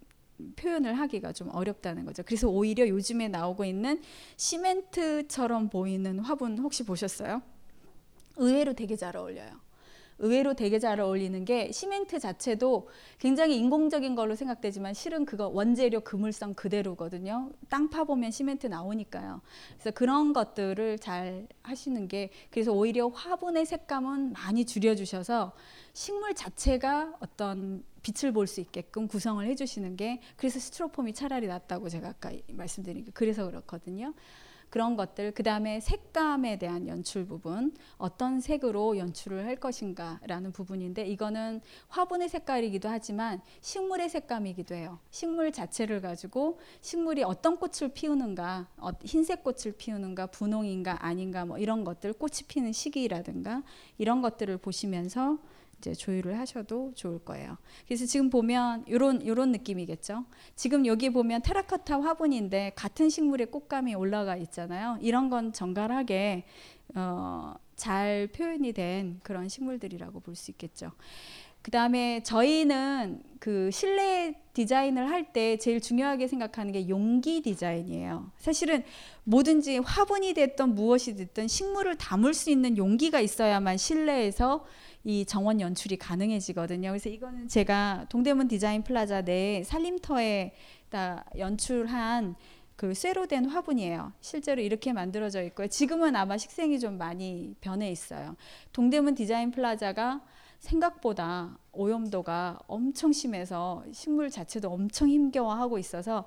[0.56, 2.22] 표현을 하기가 좀 어렵다는 거죠.
[2.22, 4.02] 그래서 오히려 요즘에 나오고 있는
[4.36, 7.42] 시멘트처럼 보이는 화분 혹시 보셨어요?
[8.36, 9.65] 의외로 되게 잘 어울려요.
[10.18, 12.88] 의외로 되게 잘 어울리는 게 시멘트 자체도
[13.18, 17.50] 굉장히 인공적인 걸로 생각되지만 실은 그거 원재료 그물성 그대로거든요.
[17.68, 19.42] 땅 파보면 시멘트 나오니까요.
[19.74, 25.52] 그래서 그런 것들을 잘 하시는 게 그래서 오히려 화분의 색감은 많이 줄여주셔서
[25.92, 32.10] 식물 자체가 어떤 빛을 볼 수 있게끔 구성을 해주시는 게 그래서 스티로폼이 차라리 낫다고 제가
[32.10, 34.14] 아까 말씀드린 게 그래서 그렇거든요.
[34.70, 41.60] 그런 것들 그 다음에 색감에 대한 연출 부분 어떤 색으로 연출을 할 것인가라는 부분인데 이거는
[41.88, 44.98] 화분의 색깔이기도 하지만 식물의 색감이기도 해요.
[45.10, 51.84] 식물 자체를 가지고 식물이 어떤 꽃을 피우는가 어, 흰색 꽃을 피우는가 분홍인가 아닌가 뭐 이런
[51.84, 53.62] 것들 꽃이 피는 시기라든가
[53.98, 55.38] 이런 것들을 보시면서
[55.78, 57.58] 이제 조율을 하셔도 좋을 거예요.
[57.86, 60.24] 그래서 지금 보면 이런 요런 느낌이겠죠.
[60.54, 64.98] 지금 여기 보면 테라코타 화분인데 같은 식물의 꽃감이 올라가 있잖아요.
[65.00, 66.44] 이런 건 정갈하게
[66.94, 70.92] 어, 잘 표현이 된 그런 식물들이라고 볼 수 있겠죠.
[71.62, 78.30] 그 다음에 저희는 그 실내 디자인을 할 때 제일 중요하게 생각하는 게 용기 디자인이에요.
[78.38, 78.84] 사실은
[79.24, 84.64] 뭐든지 화분이 됐던 무엇이 됐든 식물을 담을 수 있는 용기가 있어야만 실내에서
[85.06, 86.88] 이 정원 연출이 가능해지거든요.
[86.88, 90.52] 그래서 이거는 제가 동대문 디자인 플라자 내 살림터에
[90.88, 92.34] 다 연출한
[92.74, 94.12] 그 쇠로 된 화분이에요.
[94.20, 95.68] 실제로 이렇게 만들어져 있고요.
[95.68, 98.34] 지금은 아마 식생이 좀 많이 변해 있어요.
[98.72, 100.22] 동대문 디자인 플라자가
[100.58, 106.24] 생각보다 오염도가 엄청 심해서 식물 자체도 엄청 힘겨워하고 있어서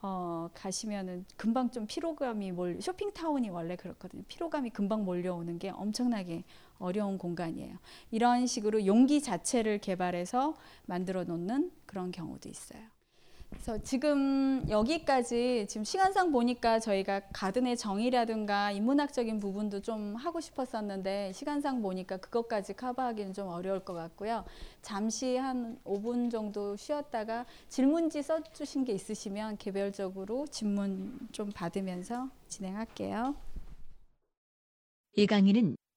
[0.00, 4.22] 어, 가시면은 금방 좀 피로감이 몰 쇼핑타운이 원래 그렇거든요.
[4.28, 6.44] 피로감이 금방 몰려오는 게 엄청나게
[6.82, 7.76] 어려운 공간이에요.
[8.10, 10.54] 이런 식으로 용기 자체를 개발해서
[10.86, 12.82] 만들어 놓는 그런 경우도 있어요.
[13.52, 21.82] 그래서 지금 여기까지 지금 시간상 보니까 저희가 가든의 정의라든가 인문학적인 부분도 좀 하고 싶었었는데 시간상
[21.82, 24.44] 보니까 그것까지 커버하기는 좀 어려울 것 같고요.
[24.80, 33.36] 잠시 한 5분 정도 쉬었다가 질문지 써주신 게 있으시면 개별적으로 질문 좀 받으면서 진행할게요.
[35.14, 35.76] 이 강의는